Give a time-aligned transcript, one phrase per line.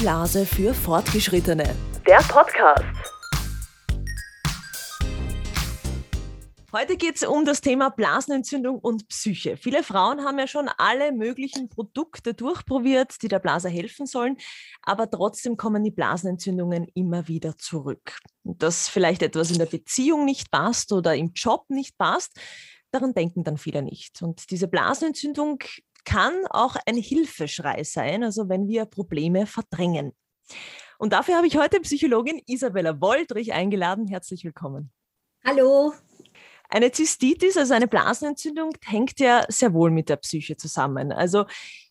[0.00, 1.76] Blase für Fortgeschrittene.
[2.06, 2.86] Der Podcast.
[6.72, 9.58] Heute geht es um das Thema Blasenentzündung und Psyche.
[9.58, 14.38] Viele Frauen haben ja schon alle möglichen Produkte durchprobiert, die der Blase helfen sollen,
[14.80, 18.20] aber trotzdem kommen die Blasenentzündungen immer wieder zurück.
[18.42, 22.40] Dass vielleicht etwas in der Beziehung nicht passt oder im Job nicht passt,
[22.90, 24.22] daran denken dann viele nicht.
[24.22, 25.58] Und diese Blasenentzündung
[26.04, 30.12] kann auch ein Hilfeschrei sein, also wenn wir Probleme verdrängen.
[30.98, 34.06] Und dafür habe ich heute Psychologin Isabella Woldrich eingeladen.
[34.06, 34.92] Herzlich willkommen.
[35.44, 35.94] Hallo.
[36.68, 41.10] Eine Zystitis, also eine Blasenentzündung, hängt ja sehr wohl mit der Psyche zusammen.
[41.10, 41.46] Also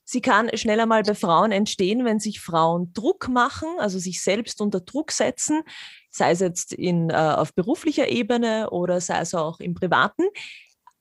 [0.05, 4.61] sie kann schneller mal bei Frauen entstehen, wenn sich Frauen Druck machen, also sich selbst
[4.61, 5.63] unter Druck setzen,
[6.11, 10.23] sei es jetzt in, äh, auf beruflicher Ebene oder sei es auch im Privaten.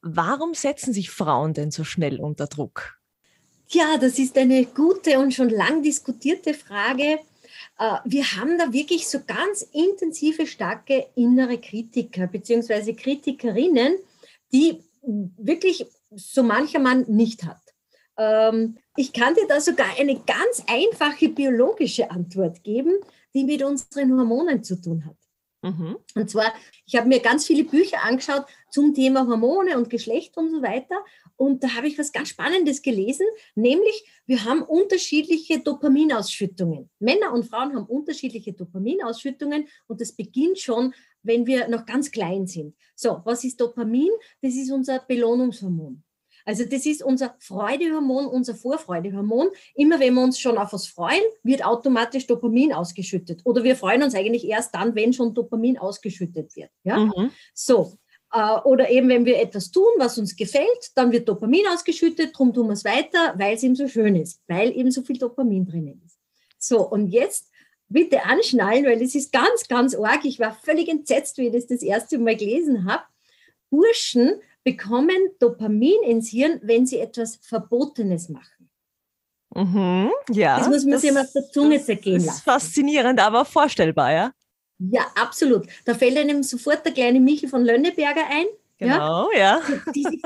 [0.03, 2.98] Warum setzen sich Frauen denn so schnell unter Druck?
[3.71, 7.21] Ja, das ist eine gute und schon lang diskutierte Frage.
[7.79, 12.95] Äh, wir haben da wirklich so ganz intensive, starke innere Kritiker bzw.
[12.95, 13.99] Kritikerinnen,
[14.53, 17.61] die wirklich so mancher Mann nicht hat.
[18.17, 22.95] Ähm, ich kann dir da sogar eine ganz einfache biologische Antwort geben,
[23.35, 25.18] die mit unseren Hormonen zu tun hat.
[25.63, 25.97] Mhm.
[26.15, 26.53] Und zwar,
[26.87, 30.97] ich habe mir ganz viele Bücher angeschaut zum Thema Hormone und Geschlecht und so weiter.
[31.37, 36.91] Und da habe ich was ganz Spannendes gelesen, nämlich wir haben unterschiedliche Dopaminausschüttungen.
[36.99, 42.47] Männer und Frauen haben unterschiedliche Dopaminausschüttungen und das beginnt schon, wenn wir noch ganz klein
[42.47, 42.75] sind.
[42.95, 44.11] So, was ist Dopamin?
[44.43, 46.03] Das ist unser Belohnungshormon.
[46.49, 49.49] Also das ist unser Freudehormon, unser Vorfreudehormon.
[49.75, 53.43] Immer wenn wir uns schon auf was freuen, wird automatisch Dopamin ausgeschüttet.
[53.45, 56.71] Oder wir freuen uns eigentlich erst dann, wenn schon Dopamin ausgeschüttet wird.
[56.85, 57.01] Ja?
[57.01, 57.33] Mhm.
[57.53, 57.99] So.
[58.33, 62.55] Äh, oder eben, wenn wir etwas tun, was uns gefällt, dann wird Dopamin ausgeschüttet, darum
[62.55, 65.67] tun wir es weiter, weil es eben so schön ist, weil eben so viel Dopamin
[65.67, 66.19] drinnen ist.
[66.59, 67.51] So, und jetzt
[67.91, 70.25] bitte anschnallen, weil es ist ganz, ganz arg.
[70.25, 73.03] Ich war völlig entsetzt, wie ich das das erste Mal gelesen habe.
[73.69, 78.69] Burschen bekommen Dopamin ins Hirn, wenn sie etwas Verbotenes machen.
[79.55, 80.59] Mhm, ja.
[80.59, 82.27] Das muss man das, sich mal auf der Zunge zergehen lassen.
[82.27, 84.33] Das ist faszinierend, aber vorstellbar, ja?
[84.79, 85.67] Ja, absolut.
[85.87, 88.47] Da fällt einem sofort der kleine Michel von Lönneberger ein.
[88.77, 89.39] Genau, ja.
[89.39, 89.61] ja.
[89.95, 90.19] Diese,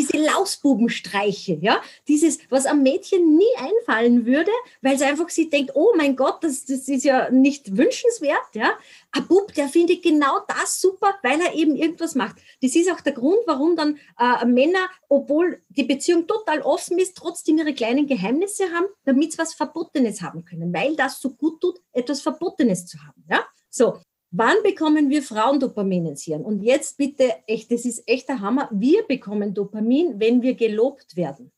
[0.00, 4.50] diese Lausbubenstreiche, ja, dieses, was am Mädchen nie einfallen würde,
[4.80, 8.72] weil sie einfach sie denkt, oh mein Gott, das, das ist ja nicht wünschenswert, ja.
[9.12, 12.36] Ein Bub, der findet genau das super, weil er eben irgendwas macht.
[12.62, 17.16] Das ist auch der Grund, warum dann äh, Männer, obwohl die Beziehung total offen ist,
[17.16, 21.60] trotzdem ihre kleinen Geheimnisse haben, damit sie was Verbotenes haben können, weil das so gut
[21.60, 23.44] tut, etwas Verbotenes zu haben, ja.
[23.68, 24.00] So,
[24.32, 26.44] Wann bekommen wir Frauen Dopamin ins Hirn?
[26.44, 28.68] Und jetzt bitte, echt, das ist echt der Hammer.
[28.72, 31.50] Wir bekommen Dopamin, wenn wir gelobt werden.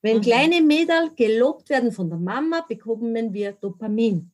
[0.00, 0.22] Wenn mhm.
[0.22, 4.30] kleine Mädel gelobt werden von der Mama, bekommen wir Dopamin.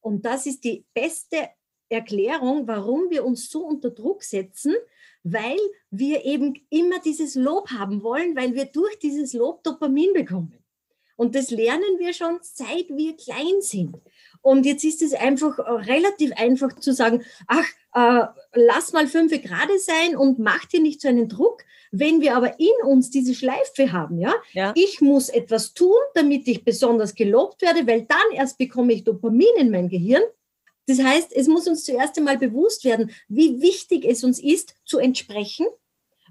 [0.00, 1.48] Und das ist die beste
[1.88, 4.74] Erklärung, warum wir uns so unter Druck setzen,
[5.22, 5.58] weil
[5.90, 10.58] wir eben immer dieses Lob haben wollen, weil wir durch dieses Lob Dopamin bekommen.
[11.16, 13.96] Und das lernen wir schon, seit wir klein sind.
[14.42, 19.32] Und jetzt ist es einfach äh, relativ einfach zu sagen, ach, äh, lass mal fünf
[19.42, 21.64] Grad sein und mach dir nicht so einen Druck.
[21.90, 26.46] Wenn wir aber in uns diese Schleife haben, ja, ja, ich muss etwas tun, damit
[26.46, 30.22] ich besonders gelobt werde, weil dann erst bekomme ich Dopamin in mein Gehirn.
[30.86, 34.98] Das heißt, es muss uns zuerst einmal bewusst werden, wie wichtig es uns ist, zu
[34.98, 35.66] entsprechen,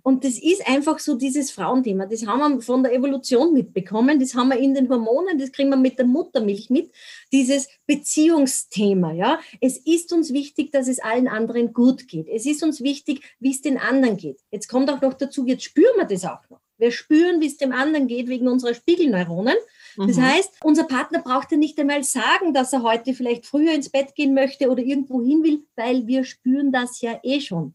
[0.03, 2.05] und das ist einfach so dieses Frauenthema.
[2.05, 4.19] Das haben wir von der Evolution mitbekommen.
[4.19, 5.37] Das haben wir in den Hormonen.
[5.37, 6.91] Das kriegen wir mit der Muttermilch mit.
[7.31, 9.11] Dieses Beziehungsthema.
[9.13, 12.27] Ja, es ist uns wichtig, dass es allen anderen gut geht.
[12.27, 14.39] Es ist uns wichtig, wie es den anderen geht.
[14.51, 16.59] Jetzt kommt auch noch dazu, jetzt spüren wir das auch noch.
[16.77, 19.55] Wir spüren, wie es dem anderen geht wegen unserer Spiegelneuronen.
[19.97, 20.21] Das mhm.
[20.21, 24.13] heißt, unser Partner braucht ja nicht einmal sagen, dass er heute vielleicht früher ins Bett
[24.13, 27.73] gehen möchte oder irgendwo hin will, weil wir spüren das ja eh schon.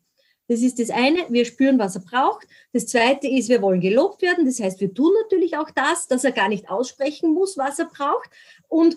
[0.48, 2.46] Das ist das eine, wir spüren, was er braucht.
[2.72, 4.44] Das zweite ist, wir wollen gelobt werden.
[4.44, 7.86] Das heißt, wir tun natürlich auch das, dass er gar nicht aussprechen muss, was er
[7.86, 8.28] braucht.
[8.68, 8.96] Und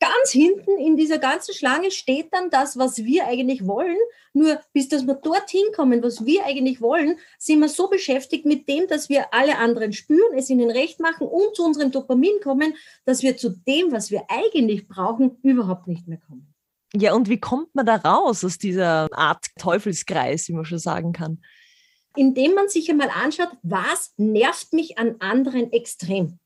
[0.00, 3.96] ganz hinten in dieser ganzen Schlange steht dann das, was wir eigentlich wollen.
[4.32, 8.68] Nur bis dass wir dorthin kommen, was wir eigentlich wollen, sind wir so beschäftigt mit
[8.68, 12.74] dem, dass wir alle anderen spüren, es ihnen recht machen und zu unserem Dopamin kommen,
[13.04, 16.55] dass wir zu dem, was wir eigentlich brauchen, überhaupt nicht mehr kommen.
[16.94, 21.12] Ja, und wie kommt man da raus aus dieser Art Teufelskreis, wie man schon sagen
[21.12, 21.42] kann?
[22.16, 26.38] Indem man sich einmal anschaut, was nervt mich an anderen extrem.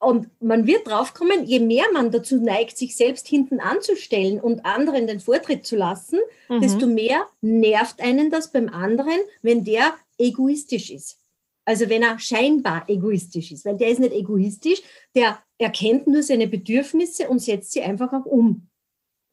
[0.00, 5.08] Und man wird draufkommen, je mehr man dazu neigt, sich selbst hinten anzustellen und anderen
[5.08, 6.60] den Vortritt zu lassen, mhm.
[6.60, 11.18] desto mehr nervt einen das beim anderen, wenn der egoistisch ist.
[11.64, 14.82] Also wenn er scheinbar egoistisch ist, weil der ist nicht egoistisch,
[15.14, 18.68] der erkennt nur seine Bedürfnisse und setzt sie einfach auch um,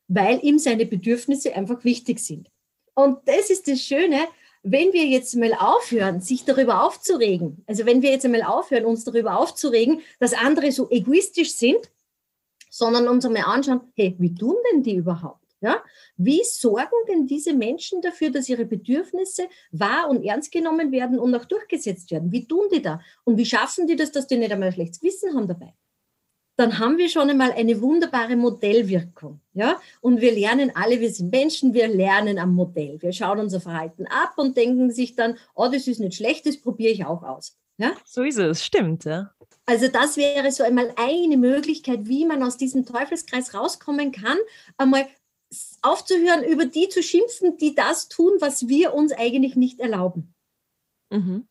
[0.07, 2.49] weil ihm seine Bedürfnisse einfach wichtig sind.
[2.93, 4.27] Und das ist das Schöne,
[4.63, 9.03] wenn wir jetzt mal aufhören, sich darüber aufzuregen, also wenn wir jetzt einmal aufhören, uns
[9.03, 11.91] darüber aufzuregen, dass andere so egoistisch sind,
[12.71, 15.45] sondern uns einmal anschauen, hey, wie tun denn die überhaupt?
[15.61, 15.83] Ja?
[16.17, 21.33] Wie sorgen denn diese Menschen dafür, dass ihre Bedürfnisse wahr und ernst genommen werden und
[21.35, 22.31] auch durchgesetzt werden?
[22.31, 23.01] Wie tun die da?
[23.23, 25.73] Und wie schaffen die das, dass die nicht einmal ein schlechtes Wissen haben dabei?
[26.57, 29.41] Dann haben wir schon einmal eine wunderbare Modellwirkung.
[29.53, 29.79] Ja?
[30.01, 33.01] Und wir lernen alle, wir sind Menschen, wir lernen am Modell.
[33.01, 36.57] Wir schauen unser Verhalten ab und denken sich dann, oh, das ist nicht schlecht, das
[36.57, 37.57] probiere ich auch aus.
[37.77, 37.91] Ja?
[38.05, 39.03] So ist es, stimmt.
[39.03, 39.33] Ja.
[39.65, 44.37] Also das wäre so einmal eine Möglichkeit, wie man aus diesem Teufelskreis rauskommen kann,
[44.77, 45.07] einmal
[45.81, 50.33] aufzuhören, über die zu schimpfen, die das tun, was wir uns eigentlich nicht erlauben,
[51.09, 51.47] mhm.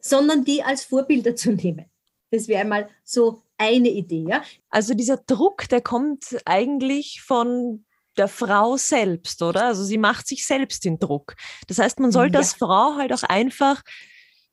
[0.00, 1.86] sondern die als Vorbilder zu nehmen.
[2.30, 4.26] Das wäre mal so eine Idee.
[4.28, 4.42] Ja?
[4.70, 7.84] Also dieser Druck, der kommt eigentlich von
[8.16, 9.66] der Frau selbst, oder?
[9.66, 11.34] Also sie macht sich selbst den Druck.
[11.66, 12.40] Das heißt, man sollte ja.
[12.40, 13.82] als Frau halt auch einfach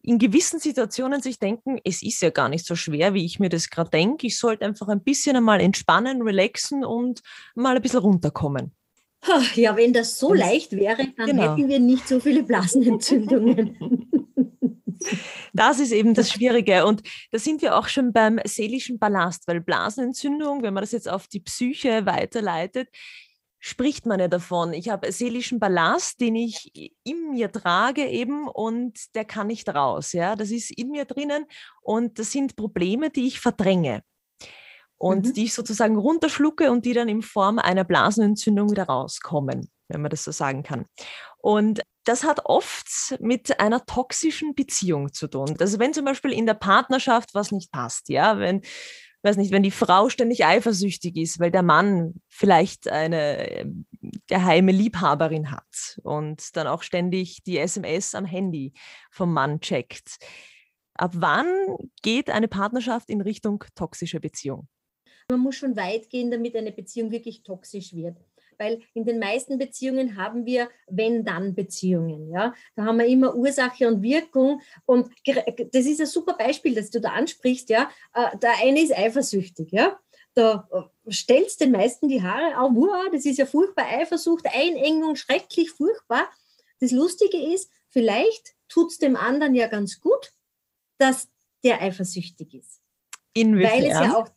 [0.02, 3.48] in gewissen Situationen sich denken, es ist ja gar nicht so schwer, wie ich mir
[3.48, 4.28] das gerade denke.
[4.28, 7.22] Ich sollte einfach ein bisschen einmal entspannen, relaxen und
[7.56, 8.74] mal ein bisschen runterkommen.
[9.56, 11.44] Ja, wenn das so leicht wäre, dann genau.
[11.44, 13.78] hätten wir nicht so viele Blasenentzündungen.
[15.54, 16.86] Das ist eben das Schwierige.
[16.86, 21.10] Und da sind wir auch schon beim seelischen Ballast, weil Blasenentzündung, wenn man das jetzt
[21.10, 22.90] auf die Psyche weiterleitet,
[23.60, 24.74] spricht man ja davon.
[24.74, 26.70] Ich habe seelischen Ballast, den ich
[27.04, 30.12] in mir trage eben und der kann nicht raus.
[30.12, 31.46] Ja, das ist in mir drinnen
[31.82, 34.04] und das sind Probleme, die ich verdränge
[34.98, 35.34] und mhm.
[35.34, 40.12] die ich sozusagen runterschlucke und die dann in Form einer Blasenentzündung wieder rauskommen, wenn man
[40.12, 40.86] das so sagen kann.
[41.38, 45.56] Und das hat oft mit einer toxischen Beziehung zu tun.
[45.60, 48.62] Also wenn zum Beispiel in der Partnerschaft was nicht passt, ja, wenn
[49.24, 53.86] weiß nicht, wenn die Frau ständig eifersüchtig ist, weil der Mann vielleicht eine ähm,
[54.28, 58.74] geheime Liebhaberin hat und dann auch ständig die SMS am Handy
[59.12, 60.18] vom Mann checkt.
[60.96, 61.48] Ab wann
[62.02, 64.68] geht eine Partnerschaft in Richtung toxische Beziehung?
[65.32, 68.18] Man muss schon weit gehen, damit eine Beziehung wirklich toxisch wird
[68.64, 72.32] weil in den meisten Beziehungen haben wir Wenn-Dann-Beziehungen.
[72.32, 72.54] Ja?
[72.76, 74.62] Da haben wir immer Ursache und Wirkung.
[74.86, 77.70] Und das ist ein super Beispiel, das du da ansprichst.
[77.70, 77.90] Ja?
[78.14, 79.72] Äh, der eine ist eifersüchtig.
[79.72, 80.00] Ja?
[80.34, 85.16] Da äh, stellst den meisten die Haare auf, wow, das ist ja furchtbar, Eifersucht, Einengung,
[85.16, 86.30] schrecklich furchtbar.
[86.80, 90.32] Das Lustige ist, vielleicht tut es dem anderen ja ganz gut,
[90.98, 91.28] dass
[91.64, 92.82] der eifersüchtig ist.
[93.34, 93.72] Inwiefern?
[93.74, 94.30] Weil es ja auch,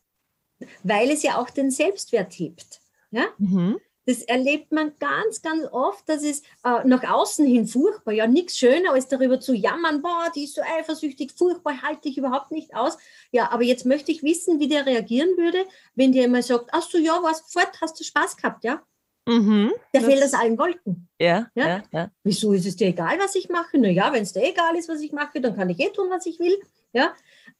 [0.83, 2.81] weil es ja auch den Selbstwert hebt.
[3.11, 3.27] Ja?
[3.37, 3.79] Mhm.
[4.07, 8.57] Das erlebt man ganz, ganz oft, dass es äh, nach außen hin furchtbar, ja, nichts
[8.57, 12.73] schöner als darüber zu jammern, boah, die ist so eifersüchtig, furchtbar, halte ich überhaupt nicht
[12.73, 12.97] aus.
[13.31, 16.83] Ja, aber jetzt möchte ich wissen, wie der reagieren würde, wenn der immer sagt, ach
[16.83, 18.81] so, ja, warst fort, hast du Spaß gehabt, ja?
[19.27, 21.09] Mhm, der fällt aus allen Wolken.
[21.19, 22.11] Ja, ja, ja, ja.
[22.23, 23.77] Wieso ist es dir egal, was ich mache?
[23.77, 26.25] Naja, wenn es dir egal ist, was ich mache, dann kann ich eh tun, was
[26.25, 26.57] ich will.
[26.93, 27.13] Ja,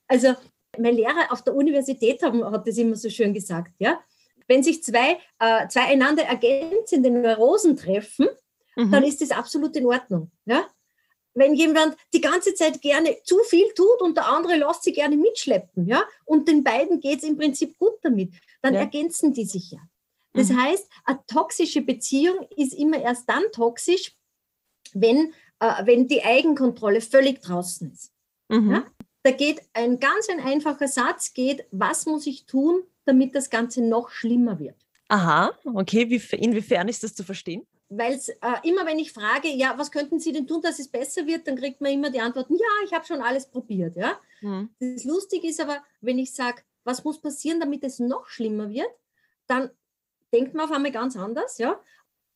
[0.08, 0.34] also
[0.78, 4.00] mein Lehrer auf der Universität haben, hat das immer so schön gesagt, ja
[4.48, 8.28] wenn sich zwei, äh, zwei einander ergänzende Neurosen treffen,
[8.76, 8.92] mhm.
[8.92, 10.32] dann ist das absolut in Ordnung.
[10.46, 10.66] Ja?
[11.34, 15.16] Wenn jemand die ganze Zeit gerne zu viel tut und der andere lässt sie gerne
[15.16, 18.80] mitschleppen, ja, und den beiden geht es im Prinzip gut damit, dann ja.
[18.80, 19.80] ergänzen die sich ja.
[20.34, 20.62] Das mhm.
[20.62, 24.16] heißt, eine toxische Beziehung ist immer erst dann toxisch,
[24.94, 28.12] wenn, äh, wenn die Eigenkontrolle völlig draußen ist.
[28.50, 28.72] Mhm.
[28.72, 28.86] Ja?
[29.24, 33.82] Da geht ein ganz ein einfacher Satz, geht, was muss ich tun, damit das Ganze
[33.82, 34.76] noch schlimmer wird.
[35.10, 36.10] Aha, okay.
[36.10, 37.66] Wie, inwiefern ist das zu verstehen?
[37.90, 41.26] Weil äh, immer, wenn ich frage, ja, was könnten Sie denn tun, dass es besser
[41.26, 43.96] wird, dann kriegt man immer die Antwort, ja, ich habe schon alles probiert.
[43.96, 44.20] Ja?
[44.42, 44.70] Mhm.
[44.80, 48.90] Das Lustige ist aber, wenn ich sage, was muss passieren, damit es noch schlimmer wird,
[49.48, 49.70] dann
[50.34, 51.58] denkt man auf einmal ganz anders.
[51.58, 51.80] Ja?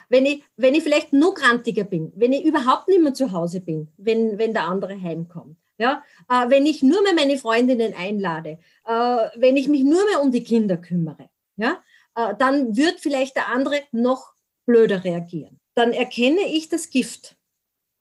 [0.07, 3.59] Wenn ich, wenn ich vielleicht noch grantiger bin, wenn ich überhaupt nicht mehr zu Hause
[3.59, 8.59] bin, wenn, wenn der andere heimkommt, ja, äh, wenn ich nur mehr meine Freundinnen einlade,
[8.85, 11.83] äh, wenn ich mich nur mehr um die Kinder kümmere, ja,
[12.15, 14.33] äh, dann wird vielleicht der andere noch
[14.67, 15.59] blöder reagieren.
[15.73, 17.35] Dann erkenne ich das Gift.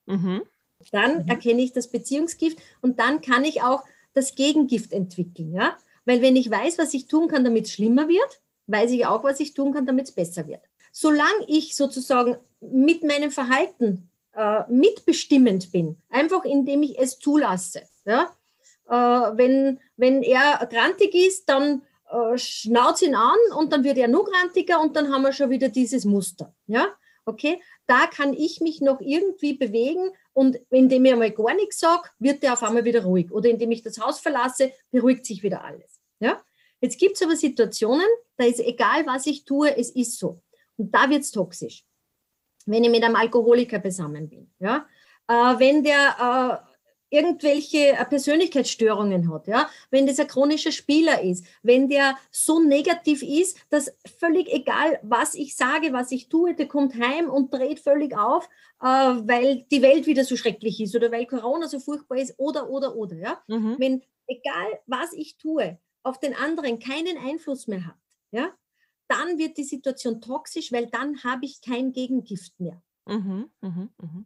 [0.04, 0.42] Mhm.
[0.92, 1.28] Dann mhm.
[1.28, 3.82] erkenne ich das Beziehungsgift und dann kann ich auch
[4.12, 5.54] das Gegengift entwickeln.
[5.54, 5.78] Ja?
[6.04, 9.25] Weil wenn ich weiß, was ich tun kann, damit es schlimmer wird, weiß ich auch,
[9.25, 10.62] was ich tun kann, damit es besser wird.
[10.92, 17.82] Solange ich sozusagen mit meinem Verhalten äh, mitbestimmend bin, einfach indem ich es zulasse.
[18.04, 18.30] Ja?
[18.88, 24.08] Äh, wenn, wenn er grantig ist, dann äh, schnauzt ihn an und dann wird er
[24.08, 26.54] noch grantiger und dann haben wir schon wieder dieses Muster.
[26.66, 26.88] Ja?
[27.25, 27.60] Okay?
[27.87, 32.42] Da kann ich mich noch irgendwie bewegen und indem ich einmal gar nichts sage, wird
[32.42, 33.30] der auf einmal wieder ruhig.
[33.32, 36.00] Oder indem ich das Haus verlasse, beruhigt sich wieder alles.
[36.20, 36.40] Ja?
[36.80, 38.06] Jetzt gibt es aber Situationen,
[38.37, 40.40] da ist egal, was ich tue, es ist so.
[40.76, 41.84] Und da wird es toxisch.
[42.70, 44.50] Wenn ich mit einem Alkoholiker beisammen bin.
[44.58, 44.86] Ja?
[45.28, 46.70] Äh, wenn der äh,
[47.10, 53.22] irgendwelche äh, Persönlichkeitsstörungen hat, ja, wenn das ein chronischer Spieler ist, wenn der so negativ
[53.22, 57.80] ist, dass völlig egal, was ich sage, was ich tue, der kommt heim und dreht
[57.80, 58.48] völlig auf,
[58.80, 62.70] äh, weil die Welt wieder so schrecklich ist oder weil Corona so furchtbar ist oder,
[62.70, 63.42] oder, oder, ja.
[63.48, 63.76] Mhm.
[63.78, 67.98] Wenn egal, was ich tue, auf den anderen keinen Einfluss mehr hat,
[68.30, 68.50] ja,
[69.11, 72.83] dann wird die Situation toxisch, weil dann habe ich kein Gegengift mehr.
[73.07, 74.25] Mhm, mh, mh.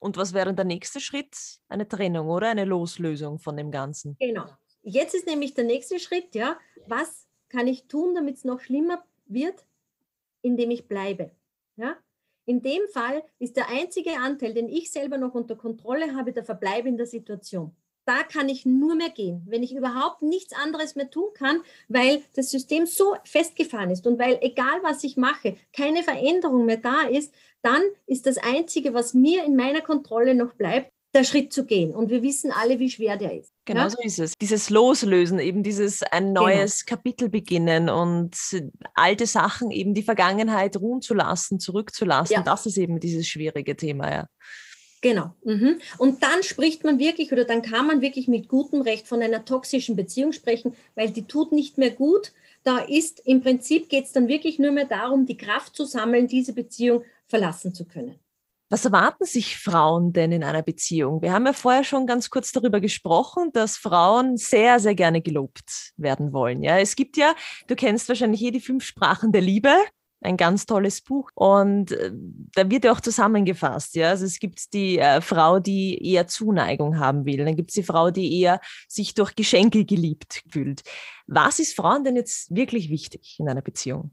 [0.00, 1.36] Und was wäre der nächste Schritt?
[1.68, 4.16] Eine Trennung oder eine Loslösung von dem Ganzen?
[4.20, 4.46] Genau.
[4.82, 9.04] Jetzt ist nämlich der nächste Schritt, ja, was kann ich tun, damit es noch schlimmer
[9.26, 9.66] wird,
[10.42, 11.32] indem ich bleibe.
[11.76, 11.96] Ja?
[12.44, 16.44] In dem Fall ist der einzige Anteil, den ich selber noch unter Kontrolle habe, der
[16.44, 17.74] Verbleib in der Situation.
[18.08, 22.22] Da kann ich nur mehr gehen, wenn ich überhaupt nichts anderes mehr tun kann, weil
[22.34, 27.02] das System so festgefahren ist und weil egal was ich mache, keine Veränderung mehr da
[27.02, 31.66] ist, dann ist das Einzige, was mir in meiner Kontrolle noch bleibt, der Schritt zu
[31.66, 31.94] gehen.
[31.94, 33.52] Und wir wissen alle, wie schwer der ist.
[33.66, 33.90] Genau ja?
[33.90, 34.32] so ist es.
[34.40, 36.44] Dieses Loslösen, eben dieses ein genau.
[36.44, 36.96] neues genau.
[36.96, 38.36] Kapitel beginnen und
[38.94, 42.42] alte Sachen, eben die Vergangenheit ruhen zu lassen, zurückzulassen, ja.
[42.42, 44.28] das ist eben dieses schwierige Thema, ja.
[45.00, 45.34] Genau.
[45.44, 45.80] Mhm.
[45.98, 49.44] Und dann spricht man wirklich oder dann kann man wirklich mit gutem Recht von einer
[49.44, 52.32] toxischen Beziehung sprechen, weil die tut nicht mehr gut.
[52.64, 56.26] Da ist im Prinzip geht es dann wirklich nur mehr darum, die Kraft zu sammeln,
[56.26, 58.18] diese Beziehung verlassen zu können.
[58.70, 61.22] Was erwarten sich Frauen denn in einer Beziehung?
[61.22, 65.92] Wir haben ja vorher schon ganz kurz darüber gesprochen, dass Frauen sehr, sehr gerne gelobt
[65.96, 66.62] werden wollen.
[66.62, 67.34] Ja, es gibt ja,
[67.66, 69.74] du kennst wahrscheinlich eh die fünf Sprachen der Liebe.
[70.20, 71.30] Ein ganz tolles Buch.
[71.34, 72.10] Und äh,
[72.54, 73.94] da wird ja auch zusammengefasst.
[73.94, 74.10] Ja?
[74.10, 77.44] Also es gibt die äh, Frau, die eher Zuneigung haben will.
[77.44, 80.82] Dann gibt es die Frau, die eher sich durch Geschenke geliebt fühlt.
[81.26, 84.10] Was ist Frauen denn jetzt wirklich wichtig in einer Beziehung?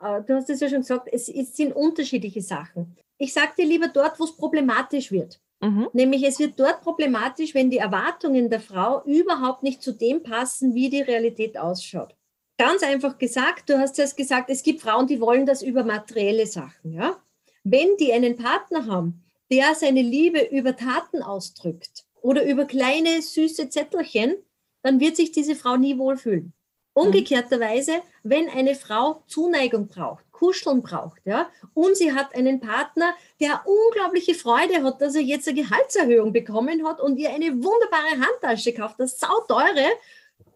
[0.00, 2.96] Äh, du hast es ja schon gesagt, es, es sind unterschiedliche Sachen.
[3.18, 5.40] Ich sage dir lieber dort, wo es problematisch wird.
[5.60, 5.88] Mhm.
[5.92, 10.74] Nämlich es wird dort problematisch, wenn die Erwartungen der Frau überhaupt nicht zu dem passen,
[10.74, 12.16] wie die Realität ausschaut.
[12.60, 16.46] Ganz einfach gesagt, du hast es gesagt, es gibt Frauen, die wollen das über materielle
[16.46, 16.92] Sachen.
[16.92, 17.16] Ja?
[17.64, 23.70] Wenn die einen Partner haben, der seine Liebe über Taten ausdrückt oder über kleine süße
[23.70, 24.34] Zettelchen,
[24.82, 26.52] dann wird sich diese Frau nie wohlfühlen.
[26.92, 33.62] Umgekehrterweise, wenn eine Frau Zuneigung braucht, Kuscheln braucht, ja, und sie hat einen Partner, der
[33.64, 38.74] unglaubliche Freude hat, dass er jetzt eine Gehaltserhöhung bekommen hat und ihr eine wunderbare Handtasche
[38.74, 39.92] kauft, das sauteure,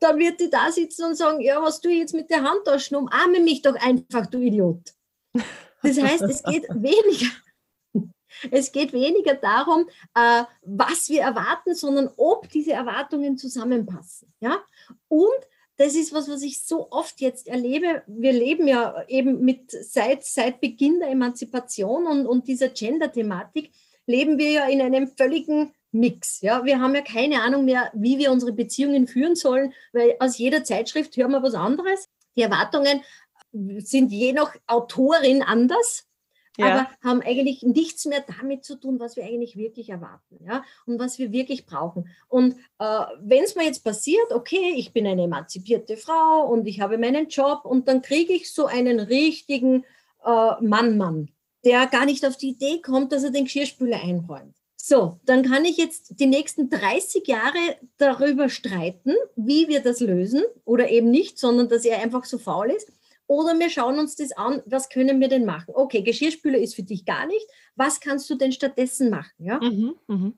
[0.00, 2.96] dann wird die da sitzen und sagen, ja, was tue ich jetzt mit der Handtasche?
[2.96, 4.94] Umarme mich doch einfach, du Idiot.
[5.82, 7.30] Das heißt, es geht weniger,
[8.50, 14.32] es geht weniger darum, äh, was wir erwarten, sondern ob diese Erwartungen zusammenpassen.
[14.40, 14.62] Ja?
[15.08, 18.02] Und das ist was, was ich so oft jetzt erlebe.
[18.06, 23.72] Wir leben ja eben mit seit, seit Beginn der Emanzipation und, und dieser Gender-Thematik,
[24.06, 26.40] leben wir ja in einem völligen Mix.
[26.40, 26.64] Ja?
[26.64, 30.64] Wir haben ja keine Ahnung mehr, wie wir unsere Beziehungen führen sollen, weil aus jeder
[30.64, 32.08] Zeitschrift hören wir was anderes.
[32.36, 33.02] Die Erwartungen
[33.52, 36.06] sind je nach Autorin anders
[36.56, 36.66] ja.
[36.66, 40.64] aber haben eigentlich nichts mehr damit zu tun, was wir eigentlich wirklich erwarten ja?
[40.86, 42.08] und was wir wirklich brauchen.
[42.28, 46.80] Und äh, wenn es mir jetzt passiert, okay, ich bin eine emanzipierte Frau und ich
[46.80, 49.84] habe meinen Job und dann kriege ich so einen richtigen
[50.24, 51.30] äh, Mann-Mann,
[51.64, 54.54] der gar nicht auf die Idee kommt, dass er den Geschirrspüler einräumt.
[54.86, 60.42] So, dann kann ich jetzt die nächsten 30 Jahre darüber streiten, wie wir das lösen
[60.66, 62.92] oder eben nicht, sondern dass er einfach so faul ist.
[63.26, 65.72] Oder wir schauen uns das an, was können wir denn machen?
[65.74, 67.46] Okay, Geschirrspüler ist für dich gar nicht.
[67.76, 69.32] Was kannst du denn stattdessen machen?
[69.38, 69.58] Ja?
[69.58, 70.32] Mhm, mh.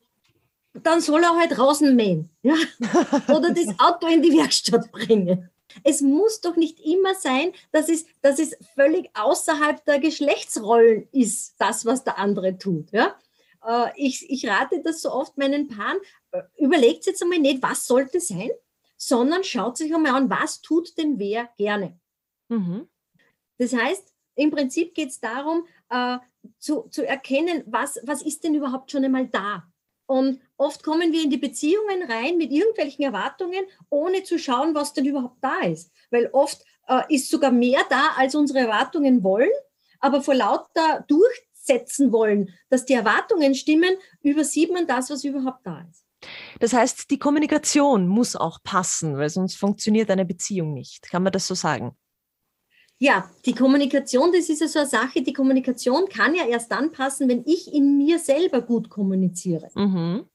[0.75, 2.55] Dann soll er halt draußen mähen ja?
[3.35, 5.51] oder das Auto in die Werkstatt bringen.
[5.83, 11.57] Es muss doch nicht immer sein, dass es, dass es völlig außerhalb der Geschlechtsrollen ist,
[11.59, 12.93] das, was der andere tut.
[12.93, 13.17] Ja?
[13.67, 15.99] Äh, ich, ich rate das so oft meinen Paaren,
[16.31, 18.51] äh, überlegt jetzt einmal nicht, was sollte sein,
[18.97, 21.99] sondern schaut sich einmal an, was tut denn wer gerne.
[22.49, 22.89] Mhm.
[23.59, 26.19] Das heißt, im Prinzip geht es darum, äh,
[26.59, 29.65] zu, zu erkennen, was, was ist denn überhaupt schon einmal da.
[30.07, 34.93] Und oft kommen wir in die Beziehungen rein mit irgendwelchen Erwartungen, ohne zu schauen, was
[34.93, 35.91] denn überhaupt da ist.
[36.11, 39.51] Weil oft äh, ist sogar mehr da, als unsere Erwartungen wollen,
[39.99, 41.05] aber vor lauter
[41.67, 46.05] durchsetzen wollen, dass die Erwartungen stimmen, übersieht man das, was überhaupt da ist.
[46.61, 51.11] Das heißt, die Kommunikation muss auch passen, weil sonst funktioniert eine Beziehung nicht.
[51.11, 51.97] Kann man das so sagen?
[52.99, 55.21] Ja, die Kommunikation, das ist ja so eine Sache.
[55.21, 59.69] Die Kommunikation kann ja erst dann passen, wenn ich in mir selber gut kommuniziere.
[59.75, 60.27] Mhm.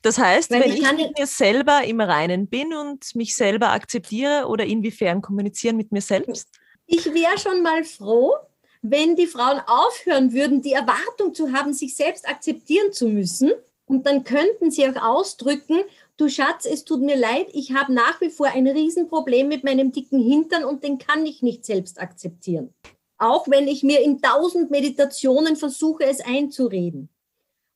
[0.00, 3.72] Das heißt, Weil wenn ich, ich mit mir selber im Reinen bin und mich selber
[3.72, 6.48] akzeptiere oder inwiefern kommunizieren mit mir selbst?
[6.86, 8.34] Ich wäre schon mal froh,
[8.82, 13.52] wenn die Frauen aufhören würden, die Erwartung zu haben, sich selbst akzeptieren zu müssen.
[13.86, 15.80] Und dann könnten sie auch ausdrücken,
[16.16, 19.90] du Schatz, es tut mir leid, ich habe nach wie vor ein Riesenproblem mit meinem
[19.90, 22.72] dicken Hintern und den kann ich nicht selbst akzeptieren.
[23.18, 27.10] Auch wenn ich mir in tausend Meditationen versuche, es einzureden.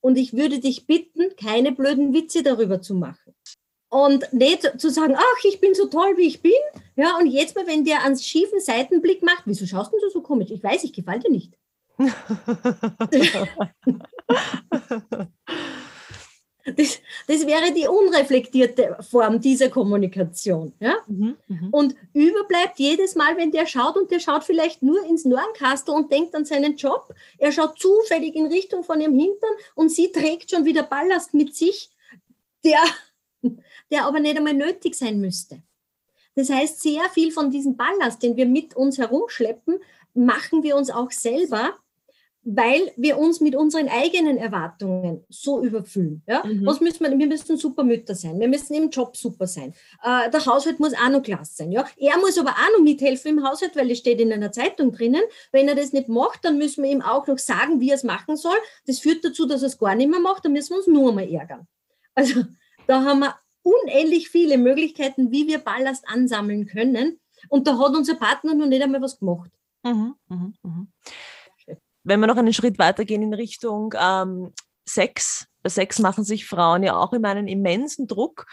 [0.00, 3.34] Und ich würde dich bitten, keine blöden Witze darüber zu machen.
[3.88, 6.52] Und nicht zu sagen, ach, ich bin so toll, wie ich bin.
[6.96, 10.50] Ja, und jetzt mal, wenn der einen schiefen Seitenblick macht, wieso schaust du so komisch?
[10.50, 11.52] Ich weiß, ich gefalle dir nicht.
[16.66, 20.72] Das, das, wäre die unreflektierte Form dieser Kommunikation.
[20.80, 20.96] Ja?
[21.06, 21.68] Mhm, mh.
[21.72, 26.10] Und überbleibt jedes Mal, wenn der schaut und der schaut vielleicht nur ins Nornkastel und
[26.10, 27.14] denkt an seinen Job.
[27.36, 31.54] Er schaut zufällig in Richtung von ihrem Hintern und sie trägt schon wieder Ballast mit
[31.54, 31.90] sich,
[32.64, 32.80] der,
[33.90, 35.62] der aber nicht einmal nötig sein müsste.
[36.34, 39.78] Das heißt, sehr viel von diesem Ballast, den wir mit uns herumschleppen,
[40.14, 41.74] machen wir uns auch selber
[42.44, 46.22] weil wir uns mit unseren eigenen Erwartungen so überfüllen.
[46.26, 46.44] Ja?
[46.44, 46.66] Mhm.
[46.66, 47.18] Was müssen wir?
[47.18, 48.38] Wir müssen super Mütter sein.
[48.38, 49.74] Wir müssen im Job super sein.
[50.02, 51.72] Äh, der Haushalt muss auch noch klasse sein.
[51.72, 51.86] Ja?
[51.96, 55.22] Er muss aber auch noch mithelfen im Haushalt, weil es steht in einer Zeitung drinnen.
[55.52, 58.04] Wenn er das nicht macht, dann müssen wir ihm auch noch sagen, wie er es
[58.04, 58.56] machen soll.
[58.86, 60.44] Das führt dazu, dass er es gar nicht mehr macht.
[60.44, 61.66] Dann müssen wir uns nur mal ärgern.
[62.14, 62.44] Also
[62.86, 67.18] da haben wir unendlich viele Möglichkeiten, wie wir Ballast ansammeln können.
[67.48, 69.50] Und da hat unser Partner noch nicht einmal was gemacht.
[69.82, 70.86] Mhm, mh, mh
[72.04, 74.52] wenn wir noch einen Schritt weitergehen in Richtung ähm,
[74.86, 78.46] Sex, bei Sex machen sich Frauen ja auch immer einen immensen Druck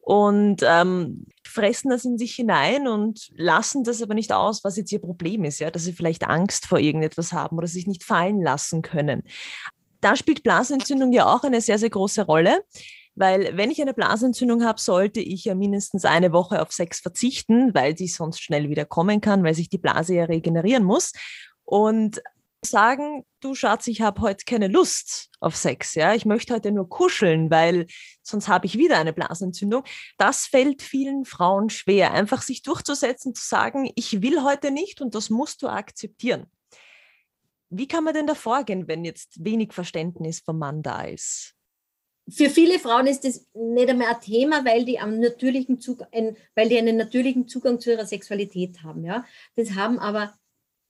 [0.00, 4.92] und ähm, fressen das in sich hinein und lassen das aber nicht aus, was jetzt
[4.92, 8.42] ihr Problem ist, ja, dass sie vielleicht Angst vor irgendetwas haben oder sich nicht fallen
[8.42, 9.22] lassen können.
[10.00, 12.64] Da spielt Blasenentzündung ja auch eine sehr, sehr große Rolle.
[13.16, 17.74] Weil wenn ich eine Blasenentzündung habe, sollte ich ja mindestens eine Woche auf Sex verzichten,
[17.74, 21.12] weil die sonst schnell wieder kommen kann, weil sich die Blase ja regenerieren muss.
[21.64, 22.22] Und
[22.62, 26.88] sagen, du Schatz, ich habe heute keine Lust auf Sex, ja, ich möchte heute nur
[26.88, 27.86] kuscheln, weil
[28.22, 29.84] sonst habe ich wieder eine Blasenentzündung.
[30.18, 35.14] Das fällt vielen Frauen schwer, einfach sich durchzusetzen, zu sagen, ich will heute nicht und
[35.14, 36.46] das musst du akzeptieren.
[37.68, 41.55] Wie kann man denn da vorgehen, wenn jetzt wenig Verständnis vom Mann da ist?
[42.28, 46.36] Für viele Frauen ist das nicht einmal ein Thema, weil die, am natürlichen Zug, ein,
[46.56, 49.04] weil die einen natürlichen Zugang zu ihrer Sexualität haben.
[49.04, 49.24] Ja?
[49.54, 50.34] Das haben aber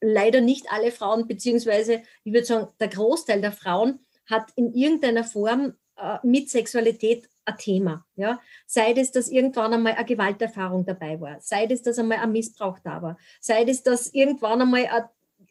[0.00, 5.24] leider nicht alle Frauen, beziehungsweise ich würde sagen, der Großteil der Frauen hat in irgendeiner
[5.24, 8.06] Form äh, mit Sexualität ein Thema.
[8.16, 8.40] Ja?
[8.66, 12.78] Sei es, dass irgendwann einmal eine Gewalterfahrung dabei war, sei es, dass einmal ein Missbrauch
[12.80, 15.04] da war, sei es, dass irgendwann einmal ein,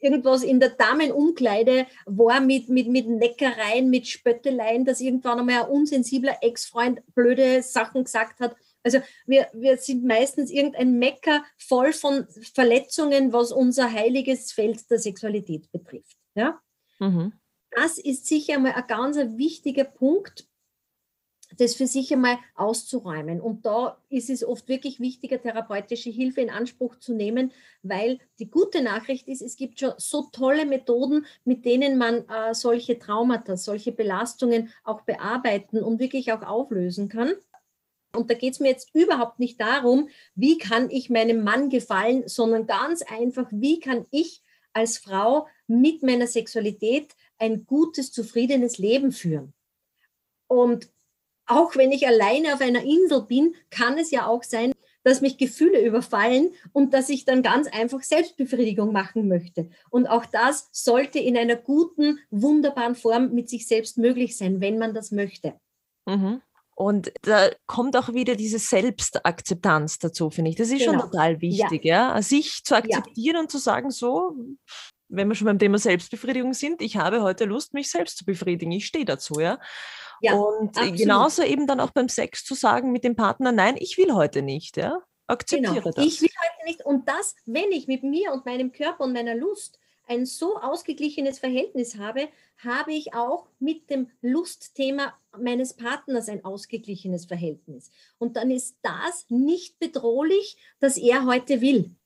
[0.06, 5.70] irgendwas in der Damenumkleide war mit, mit, mit Neckereien, mit Spötteleien, dass irgendwann einmal ein
[5.70, 12.24] unsensibler Ex-Freund blöde Sachen gesagt hat also wir, wir sind meistens irgendein Mecker voll von
[12.54, 16.16] Verletzungen, was unser heiliges Feld der Sexualität betrifft.
[16.36, 16.60] Ja?
[17.00, 17.32] Mhm.
[17.72, 20.46] Das ist sicher einmal ein ganz wichtiger Punkt,
[21.56, 23.40] das für sich einmal auszuräumen.
[23.40, 28.50] Und da ist es oft wirklich wichtiger, therapeutische Hilfe in Anspruch zu nehmen, weil die
[28.50, 33.56] gute Nachricht ist, es gibt schon so tolle Methoden, mit denen man äh, solche Traumata,
[33.56, 37.32] solche Belastungen auch bearbeiten und wirklich auch auflösen kann.
[38.14, 42.24] Und da geht es mir jetzt überhaupt nicht darum, wie kann ich meinem Mann gefallen,
[42.26, 44.42] sondern ganz einfach, wie kann ich
[44.72, 49.52] als Frau mit meiner Sexualität ein gutes, zufriedenes Leben führen.
[50.48, 50.90] Und
[51.46, 54.72] auch wenn ich alleine auf einer Insel bin, kann es ja auch sein,
[55.04, 59.70] dass mich Gefühle überfallen und dass ich dann ganz einfach Selbstbefriedigung machen möchte.
[59.88, 64.78] Und auch das sollte in einer guten, wunderbaren Form mit sich selbst möglich sein, wenn
[64.78, 65.54] man das möchte.
[66.06, 66.42] Mhm.
[66.74, 70.56] Und da kommt auch wieder diese Selbstakzeptanz dazu, finde ich.
[70.56, 71.00] Das ist genau.
[71.00, 72.14] schon total wichtig, ja.
[72.14, 72.22] ja.
[72.22, 73.40] Sich zu akzeptieren ja.
[73.40, 74.34] und zu sagen, so,
[75.08, 78.72] wenn wir schon beim Thema Selbstbefriedigung sind, ich habe heute Lust, mich selbst zu befriedigen.
[78.72, 79.58] Ich stehe dazu, ja.
[80.20, 80.96] ja und absolut.
[80.96, 84.42] genauso eben dann auch beim Sex zu sagen mit dem Partner, nein, ich will heute
[84.42, 84.98] nicht, ja.
[85.28, 85.90] Akzeptiere genau.
[85.90, 86.04] das.
[86.04, 86.86] Ich will heute nicht.
[86.86, 91.40] Und das, wenn ich mit mir und meinem Körper und meiner Lust ein so ausgeglichenes
[91.40, 97.90] Verhältnis habe, habe ich auch mit dem Lustthema meines Partners ein ausgeglichenes Verhältnis.
[98.18, 101.96] Und dann ist das nicht bedrohlich, dass er heute will.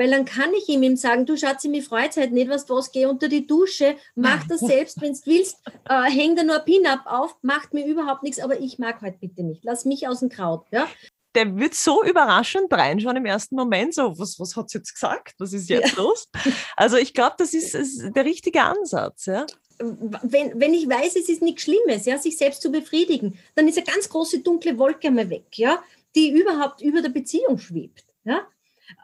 [0.00, 2.90] Weil dann kann ich ihm, sagen, du Schatzi, mir freut halt nicht, was du was,
[2.90, 5.58] geh unter die Dusche, mach das selbst, wenn du willst,
[5.90, 9.18] äh, häng da nur ein Pin-Up auf, macht mir überhaupt nichts, aber ich mag heute
[9.20, 10.64] bitte nicht, lass mich aus dem Kraut.
[10.70, 10.88] Ja?
[11.34, 15.34] der wird so überraschend reinschauen im ersten Moment, so, was, was hat sie jetzt gesagt?
[15.38, 16.02] Was ist jetzt ja.
[16.02, 16.28] los?
[16.76, 19.26] Also ich glaube, das ist, ist, der richtige Ansatz.
[19.26, 19.46] Ja?
[19.78, 23.76] Wenn, wenn ich weiß, es ist nichts Schlimmes, ja, sich selbst zu befriedigen, dann ist
[23.76, 25.82] eine ganz große dunkle Wolke einmal weg, ja,
[26.16, 28.06] die überhaupt über der Beziehung schwebt.
[28.24, 28.46] Ja?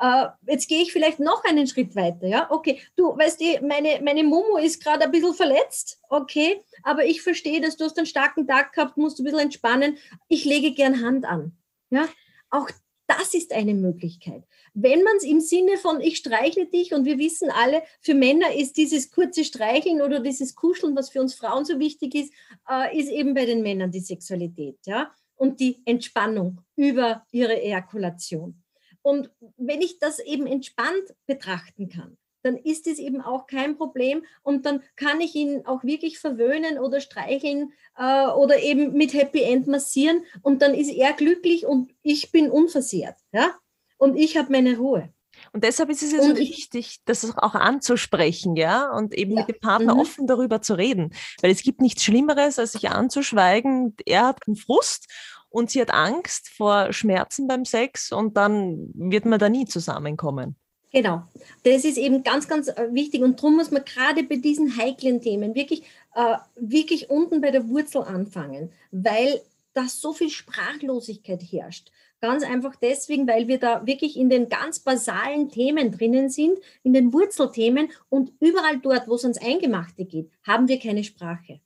[0.01, 2.49] Uh, jetzt gehe ich vielleicht noch einen Schritt weiter, ja.
[2.51, 7.23] Okay, du weißt, die, meine, meine Momo ist gerade ein bisschen verletzt, okay, aber ich
[7.23, 9.99] verstehe, dass du hast einen starken Tag gehabt, musst du ein bisschen entspannen.
[10.29, 11.57] Ich lege gern Hand an,
[11.91, 12.09] ja.
[12.51, 12.69] Auch
[13.07, 14.45] das ist eine Möglichkeit.
[14.75, 18.53] Wenn man es im Sinne von ich streichle dich und wir wissen alle, für Männer
[18.55, 22.33] ist dieses kurze Streicheln oder dieses Kuscheln, was für uns Frauen so wichtig ist,
[22.69, 28.63] äh, ist eben bei den Männern die Sexualität, ja, und die Entspannung über ihre Ejakulation.
[29.07, 34.25] Und wenn ich das eben entspannt betrachten kann, dann ist es eben auch kein Problem
[34.43, 39.43] und dann kann ich ihn auch wirklich verwöhnen oder streicheln äh, oder eben mit Happy
[39.43, 43.55] End massieren und dann ist er glücklich und ich bin unversehrt, ja?
[43.97, 45.09] Und ich habe meine Ruhe.
[45.53, 49.41] Und deshalb ist es ja so und wichtig, das auch anzusprechen, ja, und eben ja.
[49.41, 50.01] mit dem Partner mhm.
[50.01, 51.15] offen darüber zu reden.
[51.43, 53.95] Weil es gibt nichts Schlimmeres, als sich anzuschweigen.
[54.05, 55.07] Er hat einen Frust
[55.51, 60.57] und sie hat Angst vor Schmerzen beim Sex und dann wird man da nie zusammenkommen.
[60.93, 61.25] Genau,
[61.65, 65.21] das ist eben ganz, ganz äh, wichtig und darum muss man gerade bei diesen heiklen
[65.21, 65.83] Themen wirklich,
[66.15, 69.41] äh, wirklich unten bei der Wurzel anfangen, weil
[69.75, 71.91] da so viel Sprachlosigkeit herrscht.
[72.21, 76.95] Ganz einfach deswegen, weil wir da wirklich in den ganz basalen Themen drinnen sind, in
[76.95, 81.61] den Wurzelthemen und überall dort, wo es ans Eingemachte geht, haben wir keine Sprache.